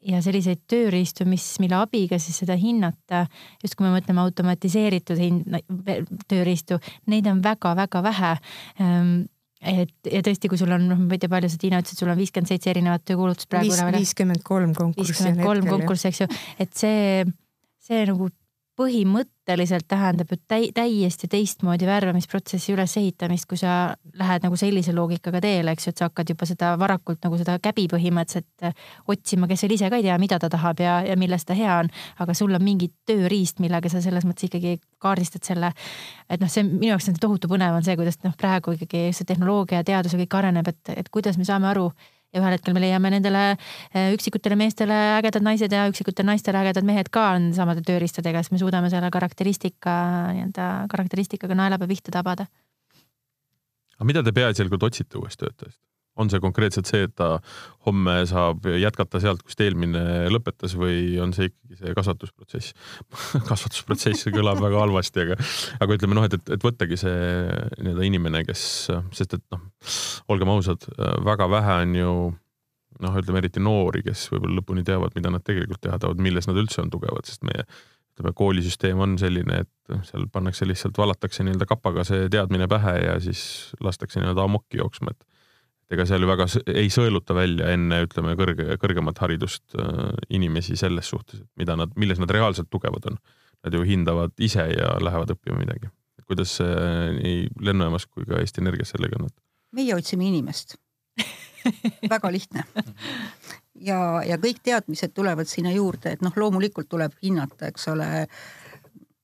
[0.06, 3.26] ja selliseid tööriistu, mis, mille abiga siis seda hinnata,
[3.64, 5.56] just kui me mõtleme automatiseeritud hind,
[6.32, 6.80] tööriistu,
[7.12, 8.36] neid on väga-väga vähe
[8.80, 9.16] ehm,
[9.66, 12.12] et ja tõesti, kui sul on, noh, ma ei tea, palju sa, Tiina, ütlesid, sul
[12.14, 13.98] on viiskümmend seitse erinevat töökuulutust praegu üleval.
[13.98, 15.14] viiskümmend kolm konkurssi.
[15.14, 16.28] viiskümmend kolm konkurssi, eks ju,
[16.62, 17.26] et see,
[17.88, 18.30] see nagu
[18.76, 25.72] põhimõtteliselt tähendab ju täi, täiesti teistmoodi värbamisprotsessi ülesehitamist, kui sa lähed nagu sellise loogikaga teele,
[25.72, 29.78] eks ju, et sa hakkad juba seda varakult nagu seda käbi põhimõtteliselt otsima, kes veel
[29.78, 31.92] ise ka ei tea, mida ta tahab ja, ja milles ta hea on.
[32.20, 35.72] aga sul on mingi tööriist, millega sa selles mõttes ikkagi kaardistad selle.
[36.30, 39.30] et noh, see minu jaoks on tohutu põnev on see, kuidas noh, praegu ikkagi see
[39.30, 41.92] tehnoloogia ja teadus ja kõik areneb, et, et kuidas me saame aru
[42.34, 46.88] ja ühel hetkel me leiame nendele eh, üksikutele meestele ägedad naised ja üksikutele naistele ägedad
[46.88, 49.96] mehed ka on samade tööriistadega, siis me suudame selle karakteristika
[50.36, 52.48] nii-öelda karakteristikaga naelapea pihta tabada.
[53.96, 55.80] aga mida te peaasjalikult otsite uuest töötajast?
[56.16, 57.36] On see konkreetselt see, et ta
[57.86, 62.76] homme saab jätkata sealt, kust eelmine lõpetas või on see ikkagi see kasvatusprotsess?
[63.50, 65.38] Kasvatusprotsess kõlab väga halvasti, aga,
[65.84, 67.18] aga ütleme noh, et, et, et võttagi see
[67.82, 68.64] nii-öelda inimene, kes,
[69.16, 69.68] sest et noh,
[70.32, 70.88] olgem ausad,
[71.26, 72.16] väga vähe on ju
[73.04, 76.60] noh, ütleme eriti noori, kes võib-olla lõpuni teavad, mida nad tegelikult teha tahavad, milles nad
[76.62, 77.66] üldse on tugevad, sest meie
[78.16, 83.18] ütleme, koolisüsteem on selline, et seal pannakse lihtsalt, valatakse nii-öelda kapaga see teadmine pähe ja
[83.24, 85.35] siis lastakse nii-öelda amokki jooksma, et
[85.94, 91.10] ega seal ju väga ei sõeluta välja enne, ütleme, kõrge, kõrgemat haridust äh, inimesi selles
[91.12, 93.20] suhtes, et mida nad, milles nad reaalselt tugevad on.
[93.66, 95.90] Nad ju hindavad ise ja lähevad õppima midagi.
[96.26, 99.30] kuidas see nii lennujaamas kui ka Eesti Energias sellega on?
[99.76, 100.78] meie otsime inimest
[102.14, 102.64] väga lihtne.
[103.90, 108.10] ja, ja kõik teadmised tulevad sinna juurde, et noh, loomulikult tuleb hinnata, eks ole,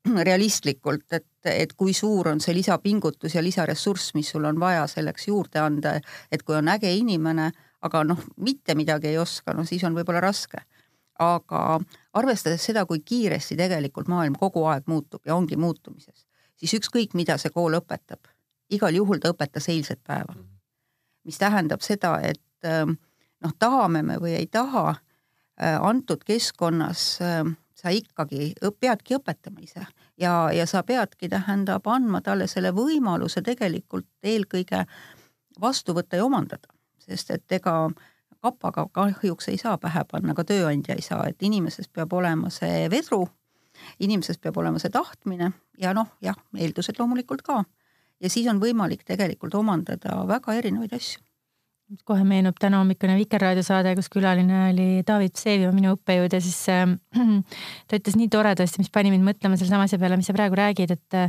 [0.30, 5.28] realistlikult, et, et kui suur on see lisapingutus ja lisaressurss, mis sul on vaja selleks
[5.28, 5.98] juurde anda,
[6.32, 10.22] et kui on äge inimene, aga noh, mitte midagi ei oska, no siis on võib-olla
[10.24, 10.66] raske.
[11.22, 11.80] aga
[12.18, 16.26] arvestades seda, kui kiiresti tegelikult maailm kogu aeg muutub ja ongi muutumises,
[16.58, 18.26] siis ükskõik, mida see kool õpetab,
[18.74, 20.34] igal juhul ta õpetas eilset päeva.
[21.24, 24.96] mis tähendab seda, et noh, tahame me või ei taha,
[25.62, 27.20] antud keskkonnas
[27.82, 29.86] sa ikkagi peadki õpetama ise.
[30.22, 34.86] Ja, ja sa peadki, tähendab, andma talle selle võimaluse tegelikult eelkõige
[35.62, 36.70] vastu võtta ja omandada,
[37.02, 37.76] sest et ega
[38.42, 42.88] kapaga kahjuks ei saa pähe panna, ka tööandja ei saa, et inimeses peab olema see
[42.90, 43.26] vedru,
[44.00, 45.52] inimeses peab olema see tahtmine
[45.82, 47.64] ja noh, jah, eeldused loomulikult ka.
[48.22, 51.22] ja siis on võimalik tegelikult omandada väga erinevaid asju
[52.08, 56.86] kohe meenub tänahommikune Vikerraadio saade, kus külaline oli David Vseviov, minu õppejõud ja siis äh,
[57.88, 60.96] ta ütles nii toredasti, mis pani mind mõtlema sellesama asja peale, mis sa praegu räägid,
[60.98, 61.20] et,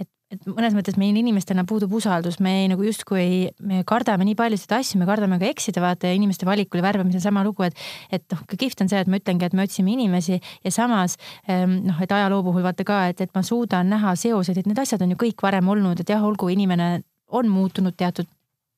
[0.00, 4.36] et et mõnes mõttes meil inimestena puudub usaldus, me ei, nagu justkui, me kardame nii
[4.38, 7.74] paljusid asju, me kardame ka eksida, vaata ja inimeste valikul ja värbamisel sama lugu, et,
[8.14, 11.18] et noh, kihvt on see, et ma ütlengi, et me otsime inimesi ja samas
[11.50, 14.78] ähm, noh, et ajaloo puhul vaata ka, et, et ma suudan näha seoseid, et need
[14.78, 17.00] asjad on ju kõik varem olnud, et jah, olgu inimene
[17.34, 18.30] on muutunud teatud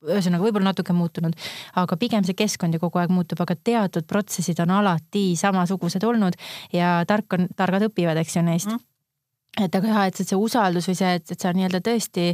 [0.09, 1.37] ühesõnaga võib-olla natuke muutunud,
[1.79, 6.39] aga pigem see keskkond ju kogu aeg muutub, aga teatud protsessid on alati samasugused olnud
[6.75, 8.73] ja tark on, targad õpivad, eks ju neist.
[8.73, 8.83] Mm..
[9.67, 12.31] et aga jah, et see usaldus või see, et, et sa nii-öelda tõesti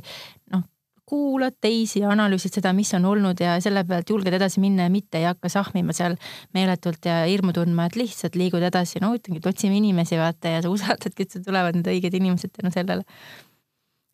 [0.55, 0.65] noh,
[1.09, 4.93] kuulad teisi ja analüüsid seda, mis on olnud ja selle pealt julged edasi minna ja
[4.93, 6.19] mitte ei hakka sahmima seal
[6.57, 10.65] meeletult ja hirmu tundma, et lihtsalt liigud edasi, no ütlengi, et otsime inimesi vaata ja
[10.65, 13.09] sa usaldadki, et tulevad need õiged inimesed tänu sellele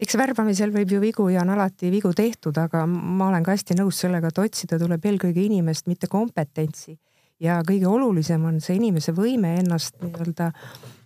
[0.02, 3.76] eks värbamisel võib ju vigu ja on alati vigu tehtud, aga ma olen ka hästi
[3.78, 6.98] nõus sellega, et otsida tuleb eelkõige inimest, mitte kompetentsi.
[7.40, 10.50] ja kõige olulisem on see inimese võime ennast nii-öelda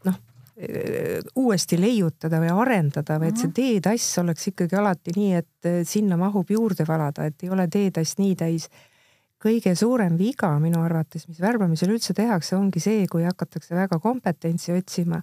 [0.05, 0.19] noh,
[1.39, 3.55] uuesti leiutada või arendada või et see mhm.
[3.57, 8.37] teetass oleks ikkagi alati nii, et sinna mahub juurde valada, et ei ole teetass nii
[8.37, 8.69] täis.
[9.39, 14.73] kõige suurem viga minu arvates, mis värbamisel üldse tehakse, ongi see, kui hakatakse väga kompetentsi
[14.73, 15.23] otsima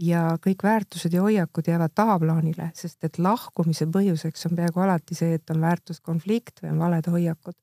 [0.00, 5.36] ja kõik väärtused ja hoiakud jäävad tahaplaanile, sest et lahkumise põhjuseks on peaaegu alati see,
[5.38, 7.56] et on väärtuskonflikt või on valed hoiakud.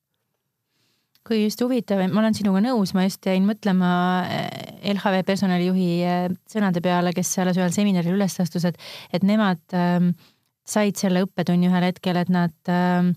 [1.27, 3.91] kui just huvitav, ma olen sinuga nõus, ma just jäin mõtlema
[4.25, 8.79] eh, LHV personalijuhi eh, sõnade peale, kes alles ühel seminaril üles astus, et,
[9.13, 10.15] et nemad ähm,
[10.65, 13.11] said selle õppetunni ühel hetkel, et nad ähm,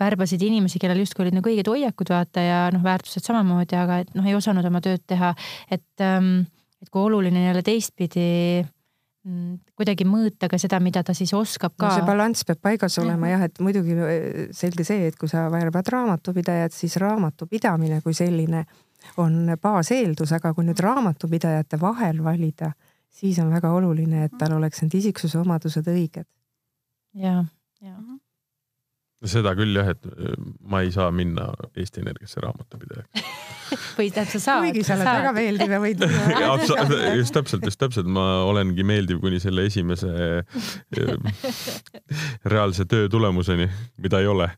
[0.00, 4.16] värbasid inimesi, kellel justkui olid nagu õiged hoiakud vaata ja noh, väärtused samamoodi, aga et
[4.16, 5.34] noh, ei osanud oma tööd teha,
[5.68, 6.46] et ähm,
[6.80, 8.26] et kui oluline jälle teistpidi
[8.62, 11.88] mm, kuidagi mõõta ka seda, mida ta siis oskab ka.
[11.88, 11.96] no.
[11.98, 14.14] see balanss peab paigas olema jah, et muidugi äh,
[14.56, 18.64] selge see, et kui sa värbad raamatupidajat, siis raamatupidamine kui selline
[19.20, 22.72] on baaseeldus, aga kui nüüd raamatupidajate vahel valida,
[23.08, 26.28] siis on väga oluline, et tal oleks need isiksuse omadused õiged.
[27.14, 27.38] ja,
[27.80, 28.20] ja mhm
[29.28, 33.24] seda küll jah, et äh, ma ei saa minna Eesti Energiasse raamatupidajaks
[33.98, 34.64] või tähendab, sa saad.
[34.64, 36.04] kuigi sa oled väga meeldiv ja võid
[37.20, 41.18] just täpselt, just täpselt, ma olengi meeldiv kuni selle esimese äh,
[42.54, 43.68] reaalse töö tulemuseni,
[44.00, 44.48] mida ei ole.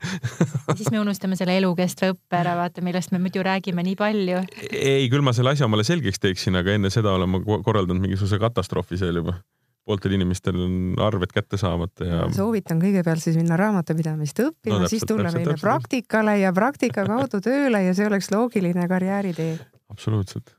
[0.77, 4.45] Siis me unustame selle elukestva õppe ära, vaata, millest me muidu räägime nii palju.
[4.71, 8.41] ei, küll ma selle asja omale selgeks teeksin, aga enne seda olen ma korraldanud mingisuguse
[8.43, 9.41] katastroofi seal juba
[9.87, 12.23] pooltel inimestel on arved kätte saamata ja.
[12.35, 17.83] soovitan kõigepealt siis minna raamatupidamist õppima no,, siis tulla meile praktikale ja praktika kaudu tööle
[17.87, 19.57] ja see oleks loogiline karjääritee.
[19.93, 20.55] absoluutselt.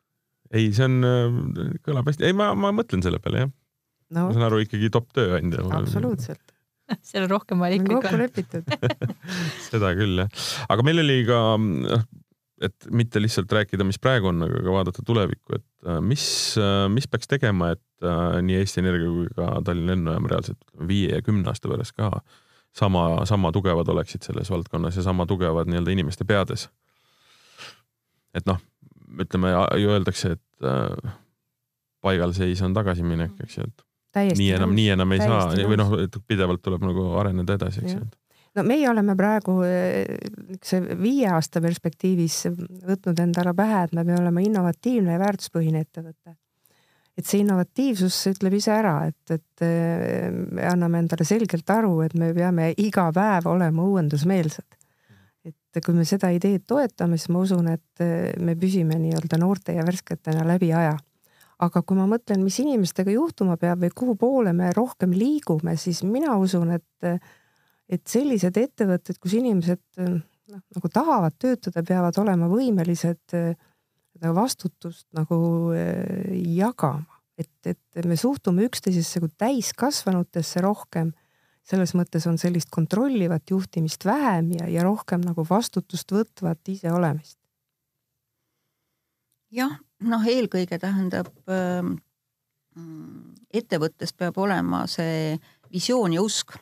[0.52, 4.28] ei, see on, äh, kõlab hästi, ei, ma, ma mõtlen selle peale jah no..
[4.28, 5.64] ma saan aru ikkagi top tööandja.
[5.80, 6.44] absoluutselt
[7.08, 7.96] seal on rohkem valikuid.
[8.04, 8.76] kokku lepitud
[9.70, 10.44] seda küll jah,
[10.74, 12.04] aga meil oli ka noh
[12.64, 16.26] et mitte lihtsalt rääkida, mis praegu on, aga ka vaadata tulevikku, et äh, mis,
[16.60, 21.18] äh, mis peaks tegema, et äh, nii Eesti Energia kui ka Tallinna Lennujaam reaalselt viie
[21.18, 22.12] ja kümne aasta pärast ka
[22.76, 26.70] sama, sama tugevad oleksid selles valdkonnas ja sama tugevad nii-öelda inimeste peades.
[28.34, 28.58] et noh,
[29.22, 31.10] ütleme ju öeldakse, et
[32.02, 35.46] paigalseis on tagasiminek, eks ju, et Täiesti nii enam, nii enam ei saa.
[35.70, 38.02] või noh, et pidevalt tuleb nagu areneda edasi, eks ju
[38.58, 42.44] no meie oleme praegu niisuguse viie aasta perspektiivis
[42.88, 46.38] võtnud endale pähe, et me peame olema innovatiivne ja väärtuspõhine ettevõte.
[47.18, 49.66] et see innovatiivsus ütleb ise ära, et, et
[50.52, 54.80] me anname endale selgelt aru, et me peame iga päev olema uuendusmeelsed.
[55.46, 58.06] et kui me seda ideed toetame, siis ma usun, et
[58.40, 60.98] me püsime nii-öelda noorte ja värsketena läbi aja
[61.64, 66.04] aga kui ma mõtlen, mis inimestega juhtuma peab või kuhu poole me rohkem liigume, siis
[66.04, 67.08] mina usun, et
[67.94, 73.36] et sellised ettevõtted, kus inimesed noh, nagu tahavad töötada, peavad olema võimelised
[74.14, 75.38] seda vastutust nagu
[75.76, 77.20] eh, jagama.
[77.38, 81.14] et, et me suhtume üksteisesse kui täiskasvanutesse rohkem.
[81.64, 87.38] selles mõttes on sellist kontrollivat juhtimist vähem ja, ja rohkem nagu vastutust võtvat iseolemist.
[89.52, 91.82] jah, noh, eelkõige tähendab äh,
[93.54, 95.40] ettevõttes peab olema see
[95.74, 96.56] visioon ja usk,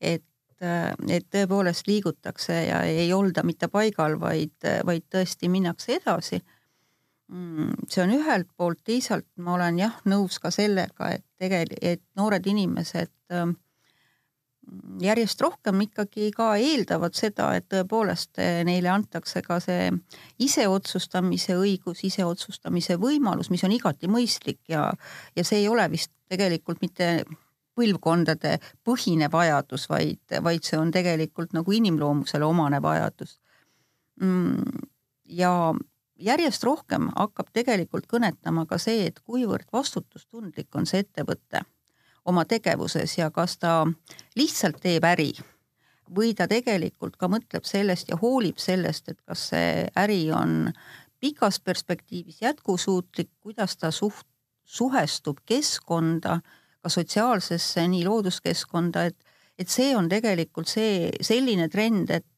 [0.00, 0.24] et
[0.64, 4.56] et tõepoolest liigutakse ja ei olda mitte paigal, vaid,
[4.86, 6.40] vaid tõesti minnakse edasi.
[7.32, 12.02] Mm, see on ühelt poolt, teisalt ma olen jah nõus ka sellega, et tegelikult, et
[12.20, 13.54] noored inimesed ähm,
[15.00, 19.88] järjest rohkem ikkagi ka eeldavad seda, et tõepoolest äh, neile antakse ka see
[20.44, 24.90] iseotsustamise õigus, iseotsustamise võimalus, mis on igati mõistlik ja,
[25.36, 27.24] ja see ei ole vist tegelikult mitte
[27.74, 33.38] põlvkondade põhine vajadus, vaid, vaid see on tegelikult nagu inimloomusele omane vajadus.
[34.22, 34.84] Mm,
[35.24, 35.74] ja
[36.16, 41.64] järjest rohkem hakkab tegelikult kõnetama ka see, et kuivõrd vastutustundlik on see ettevõte
[42.24, 43.82] oma tegevuses ja kas ta
[44.38, 45.32] lihtsalt teeb äri
[46.14, 50.72] või ta tegelikult ka mõtleb sellest ja hoolib sellest, et kas see äri on
[51.20, 54.28] pikas perspektiivis jätkusuutlik, kuidas ta suht-,
[54.64, 56.40] suhestub keskkonda,
[56.84, 62.28] ka sotsiaalsesse, nii looduskeskkonda, et, et see on tegelikult see selline trend, et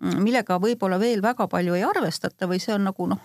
[0.00, 3.20] Mm, millega võib-olla veel väga palju ei arvestata või see on nagu noh,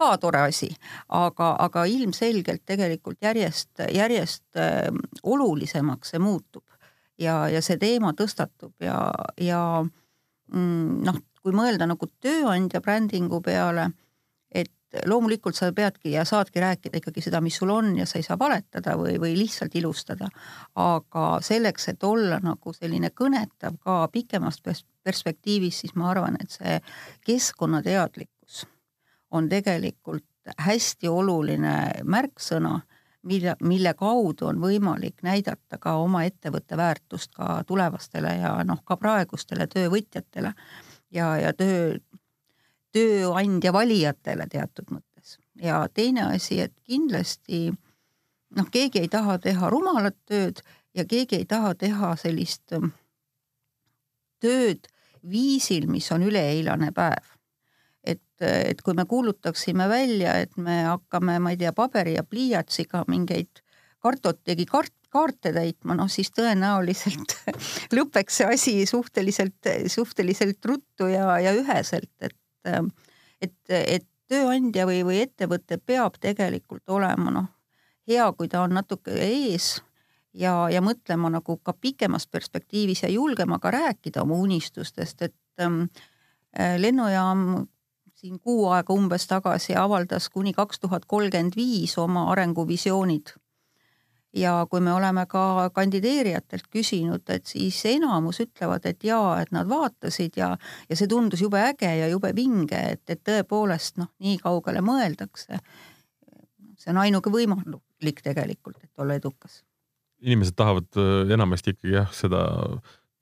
[0.00, 0.70] ka tore asi,
[1.12, 4.88] aga, aga ilmselgelt tegelikult järjest, järjest äh,
[5.22, 6.64] olulisemaks see muutub
[7.20, 8.96] ja, ja see teema tõstatub ja,
[9.36, 13.90] ja mm, noh, kui mõelda nagu tööandja brändingu peale,
[15.06, 18.38] loomulikult sa peadki ja saadki rääkida ikkagi seda, mis sul on ja sa ei saa
[18.38, 20.28] valetada või, või lihtsalt ilustada.
[20.74, 24.62] aga selleks, et olla nagu selline kõnetav ka pikemast
[25.02, 26.80] perspektiivis, siis ma arvan, et see
[27.26, 28.66] keskkonnateadlikkus
[29.30, 30.24] on tegelikult
[30.58, 32.80] hästi oluline märksõna,
[33.26, 38.96] mille, mille kaudu on võimalik näidata ka oma ettevõtte väärtust ka tulevastele ja noh, ka
[38.96, 40.54] praegustele töövõtjatele
[41.10, 41.96] ja, ja töö,
[42.96, 45.36] tööandja valijatele teatud mõttes.
[45.60, 47.68] ja teine asi, et kindlasti
[48.56, 50.62] noh, keegi ei taha teha rumalat tööd
[50.96, 52.76] ja keegi ei taha teha sellist
[54.40, 54.88] tööd,
[55.26, 57.32] viisil, mis on üleeilane päev.
[58.06, 63.02] et, et kui me kuulutaksime välja, et me hakkame, ma ei tea, paberi ja pliiatsiga
[63.10, 63.62] mingeid
[63.98, 67.34] kartoteki kart-, kaarte täitma, noh siis tõenäoliselt
[67.96, 72.36] lõpeks see asi suhteliselt, suhteliselt ruttu ja, ja üheselt, et,
[72.66, 77.50] et, et tööandja või, või ettevõte peab tegelikult olema noh,
[78.08, 79.76] hea, kui ta on natuke ees
[80.34, 85.86] ja, ja mõtlema nagu ka pikemas perspektiivis ja julgema ka rääkida oma unistustest, et ähm,
[86.58, 87.66] äh, lennujaam
[88.16, 93.34] siin kuu aega umbes tagasi avaldas kuni kaks tuhat kolmkümmend viis oma arenguvisioonid.
[94.36, 99.68] Ja kui me oleme ka kandideerijatelt küsinud, et siis enamus ütlevad, et jaa, et nad
[99.68, 100.50] vaatasid ja,
[100.88, 105.60] ja see tundus jube äge ja jube vinge, et, et tõepoolest noh, nii kaugele mõeldakse.
[106.76, 109.62] see on ainuke võimalik tegelikult, et olla edukas
[110.26, 112.44] inimesed tahavad äh, enamasti ikkagi jah, seda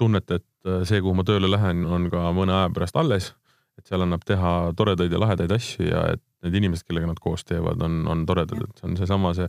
[0.01, 3.33] tunnet, et äh, see, kuhu ma tööle lähen, on ka mõne aja pärast alles.
[3.75, 7.47] et seal annab teha toredaid ja lahedaid asju ja et need inimesed, kellega nad koos
[7.49, 9.49] teevad, on, on toredad, et see on seesama see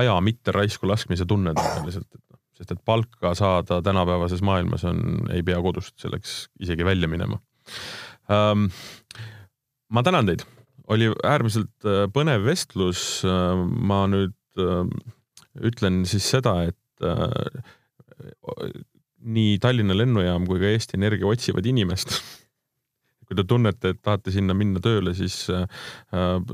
[0.00, 5.00] aja mitte raisku laskmise tunne tõenäoliselt, et noh, sest et palka saada tänapäevases maailmas on,
[5.34, 7.40] ei pea kodust selleks isegi välja minema
[8.32, 8.68] ähm,.
[9.90, 10.44] ma tänan teid,
[10.92, 13.24] oli äärmiselt äh, põnev vestlus.
[13.24, 14.36] ma nüüd
[15.62, 18.82] ütlen siis seda, et äh,
[19.24, 22.16] nii Tallinna lennujaam kui ka Eesti Energia otsivad inimest
[23.26, 25.64] kui te tunnete, et tahate sinna minna tööle, siis äh,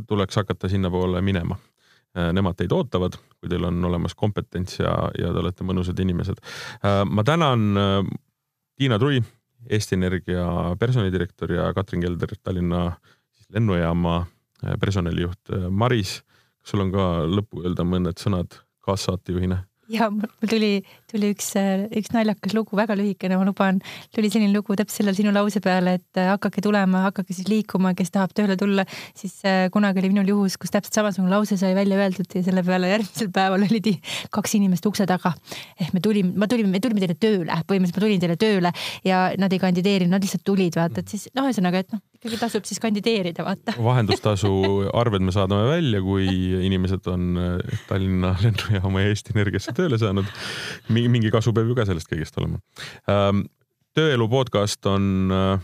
[0.09, 1.59] tuleks hakata sinnapoole minema
[2.17, 2.33] äh,.
[2.35, 7.05] Nemad teid ootavad, kui teil on olemas kompetents ja, ja te olete mõnusad inimesed äh,.
[7.07, 8.01] ma tänan äh,
[8.81, 9.21] Tiina Trui,
[9.69, 10.45] Eesti Energia
[10.79, 12.85] personalidirektor ja Katrin Kelder, Tallinna
[13.53, 14.17] lennujaama
[14.65, 15.41] äh, personalijuht.
[15.53, 16.23] Äh, Maris,
[16.61, 19.65] kas sul on ka lõppu öelda mõned sõnad kaassaatejuhina?
[19.91, 20.71] Ja mul tuli,
[21.11, 21.51] tuli üks,
[21.97, 23.81] üks naljakas lugu, väga lühikene, ma luban.
[24.15, 27.93] tuli selline lugu täpselt selle sinu lause peale, et äh, hakake tulema, hakake siis liikuma,
[27.99, 28.85] kes tahab tööle tulla.
[29.19, 32.65] siis äh, kunagi oli minul juhus, kus täpselt samasugune lause sai välja öeldud ja selle
[32.67, 33.91] peale järgmisel päeval olid
[34.31, 35.35] kaks inimest ukse taga.
[35.81, 38.75] ehk me tulime, ma tulin, me tulime teile tööle, põhimõtteliselt ma tulin teile tööle
[39.07, 42.37] ja nad ei kandideerinud, nad lihtsalt tulid, vaata, et siis noh, ühesõnaga, et noh, ikkagi
[42.37, 43.75] tasub siis kandideerida, vaata.
[43.81, 44.53] vahendustasu
[44.93, 46.29] arved me saadame välja, kui
[46.69, 50.25] inimesed on äh, Tallinna lennujaama ja Eesti Energiasse tööle saanud.
[50.89, 52.61] mingi kasu peab ju ka sellest kõigest olema.
[53.09, 53.45] Ähm,
[53.97, 55.61] tööelu podcast on äh,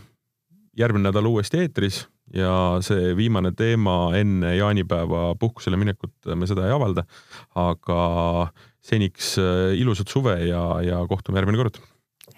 [0.77, 2.07] järgmine nädal uuesti eetris.
[2.33, 7.05] ja see viimane teema enne jaanipäeva puhkusele minekut me seda ei avalda.
[7.55, 8.51] aga
[8.83, 9.37] seniks
[9.75, 11.79] ilusat suve ja, ja kohtume järgmine kord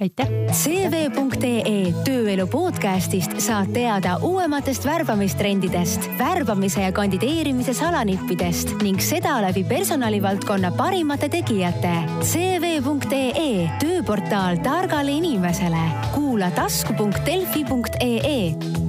[0.02, 0.28] aitäh!
[0.52, 10.72] CV.ee tööelu podcastist saad teada uuematest värbamistrendidest, värbamise ja kandideerimise salanippidest ning seda läbi personalivaldkonna
[10.78, 11.93] parimate tegijate.
[12.24, 15.86] CV.ee tööportaal targale inimesele.
[16.16, 18.89] kuula tasku.delfi.ee